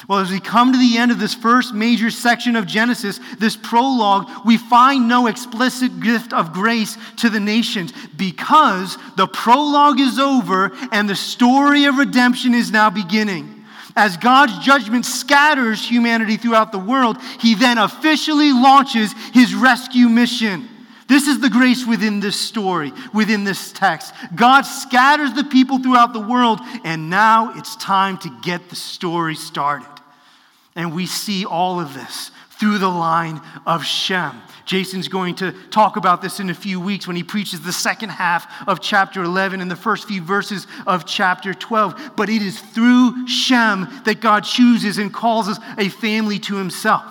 Well, 0.09 0.21
as 0.21 0.31
we 0.31 0.41
come 0.41 0.73
to 0.73 0.79
the 0.79 0.97
end 0.97 1.11
of 1.11 1.19
this 1.19 1.35
first 1.35 1.75
major 1.75 2.11
section 2.11 2.57
of 2.57 2.67
Genesis, 2.67 3.21
this 3.39 3.57
prologue, 3.57 4.27
we 4.45 4.57
find 4.57 5.07
no 5.07 5.27
explicit 5.27 6.01
gift 6.01 6.33
of 6.33 6.53
grace 6.53 6.97
to 7.17 7.29
the 7.29 7.41
nations 7.41 7.93
because 8.17 8.97
the 9.17 9.27
prologue 9.27 10.01
is 10.01 10.19
over 10.19 10.71
and 10.93 11.09
the 11.09 11.17
story 11.17 11.85
of 11.85 11.99
redemption 11.99 12.55
is 12.55 12.71
now 12.71 12.89
beginning. 12.89 13.58
As 13.99 14.17
God's 14.17 14.57
judgment 14.61 15.05
scatters 15.05 15.85
humanity 15.85 16.37
throughout 16.37 16.71
the 16.71 16.79
world, 16.79 17.21
he 17.41 17.57
then 17.57 17.79
officially 17.79 18.53
launches 18.53 19.13
his 19.35 19.57
rescue 19.57 20.09
mission. 20.09 20.69
This 21.09 21.27
is 21.27 21.41
the 21.41 21.51
grace 21.51 21.85
within 21.85 22.21
this 22.21 22.39
story, 22.39 22.93
within 23.13 23.43
this 23.43 23.73
text. 23.73 24.15
God 24.37 24.63
scatters 24.63 25.33
the 25.33 25.43
people 25.43 25.81
throughout 25.81 26.13
the 26.13 26.21
world, 26.21 26.61
and 26.85 27.11
now 27.11 27.59
it's 27.59 27.75
time 27.75 28.19
to 28.19 28.31
get 28.41 28.69
the 28.69 28.77
story 28.77 29.35
started. 29.35 29.89
And 30.77 30.95
we 30.95 31.07
see 31.07 31.45
all 31.45 31.81
of 31.81 31.93
this 31.93 32.31
through 32.51 32.79
the 32.79 32.89
line 32.89 33.41
of 33.67 33.85
Shem. 33.85 34.41
Jason's 34.69 35.09
going 35.09 35.35
to 35.37 35.53
talk 35.71 35.97
about 35.97 36.21
this 36.21 36.41
in 36.41 36.51
a 36.51 36.55
few 36.55 36.79
weeks 36.79 37.07
when 37.07 37.17
he 37.17 37.23
preaches 37.23 37.63
the 37.63 37.73
second 37.73 38.11
half 38.11 38.47
of 38.69 38.81
chapter 38.83 39.23
11 39.23 39.63
and 39.63 39.71
the 39.71 39.77
first 39.77 40.07
few 40.07 40.21
verses 40.21 40.67
of 40.87 41.07
chapter 41.07 41.55
12. 41.55 42.13
But 42.17 42.29
it 42.29 42.43
is 42.43 42.61
through 42.61 43.27
Shem 43.27 43.89
that 44.05 44.21
God 44.21 44.45
chooses 44.45 44.99
and 44.99 45.13
calls 45.13 45.49
us 45.49 45.59
a 45.79 45.89
family 45.89 46.39
to 46.41 46.57
himself. 46.57 47.03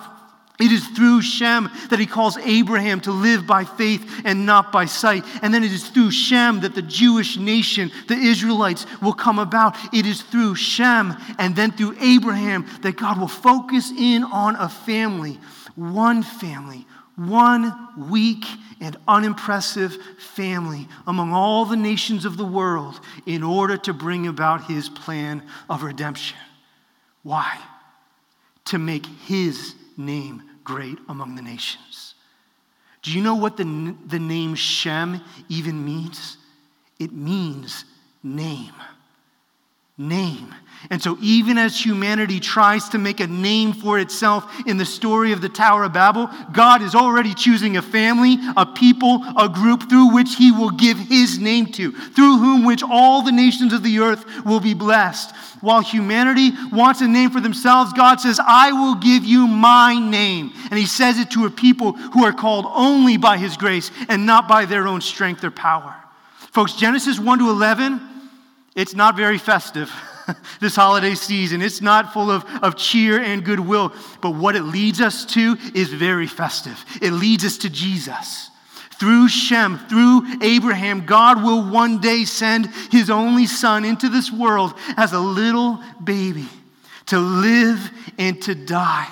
It 0.60 0.70
is 0.70 0.86
through 0.86 1.22
Shem 1.22 1.68
that 1.90 1.98
he 1.98 2.06
calls 2.06 2.36
Abraham 2.38 3.00
to 3.02 3.10
live 3.10 3.44
by 3.44 3.64
faith 3.64 4.22
and 4.24 4.46
not 4.46 4.70
by 4.70 4.84
sight. 4.84 5.24
And 5.42 5.52
then 5.52 5.64
it 5.64 5.72
is 5.72 5.88
through 5.88 6.12
Shem 6.12 6.60
that 6.60 6.76
the 6.76 6.82
Jewish 6.82 7.38
nation, 7.38 7.90
the 8.06 8.14
Israelites, 8.14 8.86
will 9.02 9.12
come 9.12 9.40
about. 9.40 9.76
It 9.92 10.06
is 10.06 10.22
through 10.22 10.54
Shem 10.54 11.16
and 11.38 11.56
then 11.56 11.72
through 11.72 11.96
Abraham 12.00 12.66
that 12.82 12.96
God 12.96 13.18
will 13.18 13.26
focus 13.26 13.90
in 13.90 14.22
on 14.22 14.54
a 14.54 14.68
family, 14.68 15.40
one 15.74 16.22
family, 16.22 16.86
one 17.18 18.08
weak 18.08 18.44
and 18.80 18.96
unimpressive 19.08 19.98
family 20.18 20.86
among 21.06 21.32
all 21.32 21.64
the 21.64 21.76
nations 21.76 22.24
of 22.24 22.36
the 22.36 22.44
world 22.44 23.00
in 23.26 23.42
order 23.42 23.76
to 23.76 23.92
bring 23.92 24.26
about 24.26 24.64
his 24.64 24.88
plan 24.88 25.42
of 25.68 25.82
redemption. 25.82 26.38
Why? 27.24 27.58
To 28.66 28.78
make 28.78 29.04
his 29.06 29.74
name 29.96 30.42
great 30.62 30.98
among 31.08 31.34
the 31.34 31.42
nations. 31.42 32.14
Do 33.02 33.12
you 33.12 33.22
know 33.22 33.34
what 33.34 33.56
the, 33.56 33.94
the 34.06 34.18
name 34.18 34.54
Shem 34.54 35.20
even 35.48 35.84
means? 35.84 36.36
It 36.98 37.12
means 37.12 37.84
name. 38.22 38.74
Name. 39.98 40.54
And 40.90 41.02
so, 41.02 41.18
even 41.20 41.58
as 41.58 41.78
humanity 41.78 42.38
tries 42.38 42.88
to 42.90 42.98
make 42.98 43.18
a 43.18 43.26
name 43.26 43.72
for 43.72 43.98
itself 43.98 44.50
in 44.64 44.76
the 44.76 44.84
story 44.84 45.32
of 45.32 45.40
the 45.40 45.48
Tower 45.48 45.84
of 45.84 45.92
Babel, 45.92 46.30
God 46.52 46.82
is 46.82 46.94
already 46.94 47.34
choosing 47.34 47.76
a 47.76 47.82
family, 47.82 48.38
a 48.56 48.64
people, 48.64 49.24
a 49.36 49.48
group 49.48 49.88
through 49.90 50.14
which 50.14 50.36
He 50.36 50.52
will 50.52 50.70
give 50.70 50.96
His 50.96 51.38
name 51.40 51.66
to, 51.72 51.90
through 51.90 52.38
whom 52.38 52.64
which 52.64 52.82
all 52.82 53.22
the 53.22 53.32
nations 53.32 53.72
of 53.72 53.82
the 53.82 53.98
earth 53.98 54.24
will 54.44 54.60
be 54.60 54.72
blessed. 54.72 55.34
While 55.60 55.80
humanity 55.80 56.52
wants 56.72 57.00
a 57.00 57.08
name 57.08 57.30
for 57.30 57.40
themselves, 57.40 57.92
God 57.92 58.20
says, 58.20 58.40
I 58.40 58.70
will 58.70 58.94
give 58.94 59.24
you 59.24 59.48
my 59.48 59.98
name. 59.98 60.52
And 60.70 60.78
He 60.78 60.86
says 60.86 61.18
it 61.18 61.32
to 61.32 61.46
a 61.46 61.50
people 61.50 61.92
who 61.92 62.24
are 62.24 62.32
called 62.32 62.66
only 62.68 63.16
by 63.16 63.36
His 63.36 63.56
grace 63.56 63.90
and 64.08 64.24
not 64.24 64.46
by 64.46 64.64
their 64.64 64.86
own 64.86 65.00
strength 65.00 65.42
or 65.42 65.50
power. 65.50 65.96
Folks, 66.52 66.74
Genesis 66.74 67.18
1 67.18 67.40
to 67.40 67.50
11, 67.50 68.00
it's 68.78 68.94
not 68.94 69.16
very 69.16 69.38
festive. 69.38 69.92
this 70.60 70.76
holiday 70.76 71.14
season. 71.14 71.62
It's 71.62 71.80
not 71.80 72.12
full 72.12 72.30
of, 72.30 72.44
of 72.62 72.76
cheer 72.76 73.18
and 73.18 73.44
goodwill, 73.44 73.94
but 74.20 74.32
what 74.32 74.56
it 74.56 74.62
leads 74.62 75.00
us 75.00 75.24
to 75.26 75.56
is 75.74 75.92
very 75.92 76.26
festive. 76.26 76.84
It 77.00 77.12
leads 77.12 77.44
us 77.44 77.58
to 77.58 77.70
Jesus. 77.70 78.50
Through 79.00 79.28
Shem, 79.28 79.78
through 79.88 80.22
Abraham, 80.42 81.06
God 81.06 81.42
will 81.42 81.70
one 81.70 82.00
day 82.00 82.24
send 82.24 82.66
his 82.90 83.10
only 83.10 83.46
son 83.46 83.84
into 83.84 84.08
this 84.08 84.30
world 84.30 84.74
as 84.96 85.12
a 85.12 85.20
little 85.20 85.80
baby 86.02 86.48
to 87.06 87.18
live 87.18 87.90
and 88.18 88.40
to 88.42 88.54
die 88.54 89.08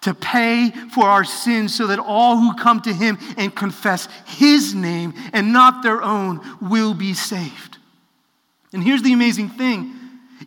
to 0.00 0.14
pay 0.14 0.70
for 0.92 1.04
our 1.04 1.24
sins 1.24 1.74
so 1.74 1.88
that 1.88 1.98
all 1.98 2.36
who 2.38 2.54
come 2.54 2.80
to 2.80 2.92
him 2.92 3.18
and 3.36 3.54
confess 3.54 4.08
his 4.26 4.72
name 4.72 5.12
and 5.32 5.52
not 5.52 5.82
their 5.82 6.02
own 6.02 6.40
will 6.60 6.94
be 6.94 7.14
saved. 7.14 7.77
And 8.72 8.82
here's 8.82 9.02
the 9.02 9.12
amazing 9.12 9.50
thing 9.50 9.94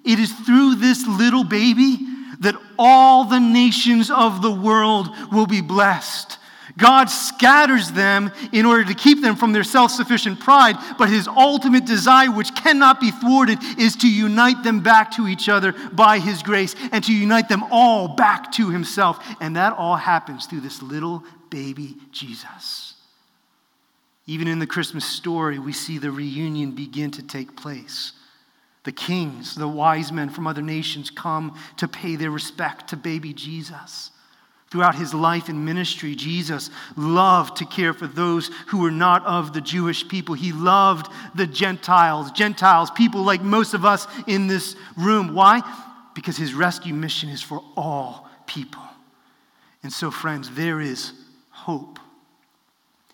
it 0.04 0.20
is 0.20 0.32
through 0.32 0.76
this 0.76 1.06
little 1.06 1.44
baby 1.44 1.98
that 2.40 2.56
all 2.80 3.26
the 3.26 3.40
nations 3.40 4.10
of 4.10 4.42
the 4.42 4.52
world 4.52 5.10
will 5.32 5.46
be 5.46 5.62
blessed. 5.62 6.38
God 6.78 7.06
scatters 7.10 7.92
them 7.92 8.32
in 8.52 8.66
order 8.66 8.86
to 8.86 8.94
keep 8.94 9.22
them 9.22 9.36
from 9.36 9.52
their 9.52 9.64
self 9.64 9.92
sufficient 9.92 10.40
pride, 10.40 10.78
but 10.98 11.10
his 11.10 11.28
ultimate 11.28 11.86
desire, 11.86 12.32
which 12.32 12.56
cannot 12.56 13.00
be 13.00 13.12
thwarted, 13.12 13.60
is 13.78 13.96
to 13.98 14.10
unite 14.12 14.64
them 14.64 14.80
back 14.80 15.12
to 15.12 15.28
each 15.28 15.50
other 15.50 15.74
by 15.92 16.20
his 16.20 16.42
grace 16.42 16.76
and 16.92 17.04
to 17.04 17.14
unite 17.14 17.50
them 17.50 17.64
all 17.72 18.08
back 18.08 18.52
to 18.54 18.70
himself. 18.70 19.24
And 19.40 19.56
that 19.56 19.74
all 19.74 19.98
happens 19.98 20.46
through 20.46 20.62
this 20.62 20.82
little 20.82 21.24
baby 21.50 21.98
Jesus. 22.12 22.91
Even 24.32 24.48
in 24.48 24.60
the 24.60 24.66
Christmas 24.66 25.04
story, 25.04 25.60
we 25.60 25.74
see 25.74 25.98
the 25.98 26.10
reunion 26.10 26.72
begin 26.72 27.12
to 27.12 27.22
take 27.22 27.58
place. 27.58 28.14
The 28.86 28.94
kings, 28.94 29.56
the 29.56 29.68
wise 29.68 30.10
men 30.10 30.30
from 30.30 30.48
other 30.48 30.62
nations 30.62 31.10
come 31.10 31.60
to 31.76 31.88
pay 31.90 32.16
their 32.16 32.32
respect 32.32 32.88
to 32.92 32.96
baby 32.96 33.34
Jesus. 33.34 34.10
Throughout 34.70 34.96
his 34.96 35.14
life 35.14 35.50
and 35.50 35.66
ministry, 35.66 36.16
Jesus 36.16 36.70
loved 36.96 37.58
to 37.58 37.66
care 37.66 37.92
for 37.92 38.08
those 38.08 38.50
who 38.68 38.78
were 38.78 38.90
not 38.90 39.26
of 39.26 39.52
the 39.52 39.60
Jewish 39.60 40.08
people. 40.08 40.34
He 40.34 40.54
loved 40.54 41.12
the 41.36 41.46
Gentiles, 41.46 42.32
Gentiles, 42.32 42.90
people 42.90 43.24
like 43.24 43.42
most 43.42 43.74
of 43.74 43.84
us 43.84 44.08
in 44.28 44.48
this 44.48 44.78
room. 44.96 45.36
Why? 45.36 45.62
Because 46.16 46.38
his 46.38 46.54
rescue 46.54 46.94
mission 46.94 47.28
is 47.28 47.42
for 47.42 47.62
all 47.76 48.30
people. 48.48 48.84
And 49.84 49.92
so, 49.92 50.10
friends, 50.10 50.50
there 50.52 50.80
is 50.80 51.12
hope. 51.50 52.00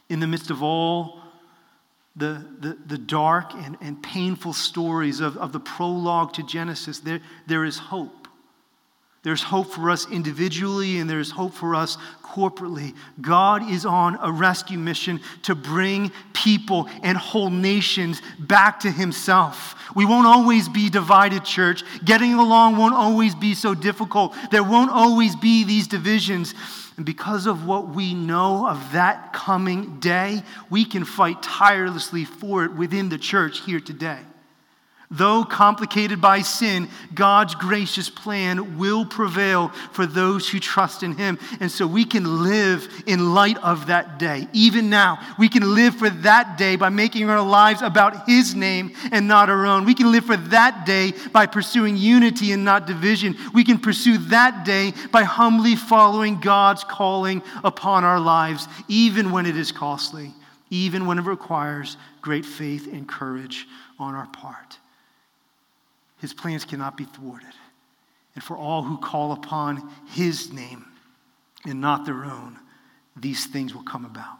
In 0.10 0.20
the 0.20 0.28
midst 0.28 0.49
of 0.49 0.64
all 0.64 1.20
the, 2.16 2.43
the, 2.60 2.78
the 2.88 2.97
dark 2.97 3.53
and, 3.53 3.78
and 3.82 4.01
painful 4.01 4.53
stories 4.53 5.20
of, 5.20 5.38
of 5.38 5.51
the 5.51 5.60
prologue 5.60 6.34
to 6.34 6.43
Genesis, 6.43 6.99
there, 6.99 7.22
there 7.45 7.64
is 7.64 7.78
hope. 7.78 8.28
There's 9.24 9.43
hope 9.43 9.72
for 9.72 9.89
us 9.91 10.10
individually 10.10 10.99
and 10.99 11.10
there's 11.10 11.32
hope 11.32 11.53
for 11.53 11.76
us 11.76 11.97
corporately. 12.24 12.95
God 13.20 13.70
is 13.70 13.86
on 13.86 14.18
a 14.22 14.32
rescue 14.32 14.78
mission 14.78 15.20
to 15.43 15.53
bring 15.55 16.12
people 16.34 16.88
and 17.03 17.18
whole 17.18 17.49
nations 17.49 18.22
back 18.39 18.80
to 18.82 18.91
Himself. 18.91 19.76
We 19.95 20.05
won't 20.05 20.28
always 20.28 20.70
be 20.70 20.89
divided, 20.89 21.43
church. 21.43 21.84
Getting 22.05 22.36
along 22.36 22.78
won't 22.78 22.93
always 22.93 23.36
be 23.36 23.53
so 23.53 23.74
difficult. 23.74 24.36
There 24.51 24.64
won't 24.64 24.91
always 24.91 25.36
be 25.36 25.64
these 25.64 25.88
divisions. 25.88 26.53
And 26.98 27.06
because 27.06 27.45
of 27.45 27.66
what 27.66 27.89
we 27.89 28.16
know 28.16 28.68
of 28.68 28.91
that 28.93 29.32
coming 29.32 30.00
day, 30.00 30.41
we 30.70 30.84
can 30.84 31.06
fight 31.06 31.43
tirelessly 31.43 32.26
for 32.26 32.66
it 32.66 32.74
within 32.74 33.10
the 33.10 33.20
church 33.20 33.62
here 33.62 33.80
today. 33.80 34.20
Though 35.10 35.45
complicated 35.45 36.20
by 36.20 36.41
sin, 36.41 36.89
God's 37.14 37.55
gracious 37.55 38.10
plan 38.10 38.78
will 38.78 39.05
prevail 39.05 39.70
for 39.93 40.05
those 40.05 40.49
who 40.49 40.60
trust 40.60 41.01
in 41.01 41.16
Him. 41.16 41.39
And 41.62 41.72
so 41.72 41.88
we 41.88 42.03
can 42.03 42.43
live 42.43 42.89
in 43.05 43.34
light 43.34 43.58
of 43.60 43.88
that 43.88 44.20
day. 44.20 44.49
Even 44.51 44.89
now, 44.89 45.18
we 45.39 45.47
can 45.47 45.74
live 45.76 45.95
for 45.95 46.10
that 46.10 46.58
day 46.58 46.76
by 46.76 46.89
making 46.89 47.30
our 47.30 47.41
lives 47.41 47.82
about 47.82 48.28
His 48.28 48.53
name 48.53 48.91
and 49.14 49.30
not 49.30 49.49
our 49.49 49.66
own. 49.66 49.86
We 49.86 49.93
can 49.93 50.12
live 50.12 50.26
for 50.26 50.36
that 50.36 50.86
day 50.86 51.14
by 51.32 51.45
pursuing 51.45 51.95
unity 51.95 52.51
and 52.51 52.66
not 52.66 52.86
division. 52.86 53.38
We 53.53 53.64
can 53.64 53.80
pursue 53.80 54.18
that 54.18 54.66
day 54.66 54.91
by 55.14 55.24
humbly 55.24 55.78
following 55.78 56.41
God's 56.41 56.84
calling 56.84 57.41
upon 57.64 58.03
our 58.03 58.20
lives, 58.20 58.68
even 58.89 59.32
when 59.32 59.45
it 59.45 59.55
is 59.55 59.72
costly, 59.72 60.34
even 60.70 61.05
when 61.05 61.18
it 61.18 61.24
requires 61.24 61.95
great 62.20 62.45
faith 62.45 62.91
and 62.91 63.08
courage 63.08 63.66
on 63.97 64.14
our 64.14 64.28
part. 64.28 64.80
His 66.18 66.34
plans 66.34 66.65
cannot 66.65 66.97
be 66.97 67.05
thwarted. 67.05 67.53
And 68.36 68.43
for 68.43 68.57
all 68.57 68.84
who 68.84 68.97
call 68.97 69.32
upon 69.32 69.91
his 70.07 70.51
name 70.51 70.86
and 71.65 71.82
not 71.82 72.05
their 72.05 72.26
own, 72.26 72.57
these 73.15 73.45
things 73.47 73.74
will 73.74 73.84
come 73.84 74.05
about. 74.05 74.38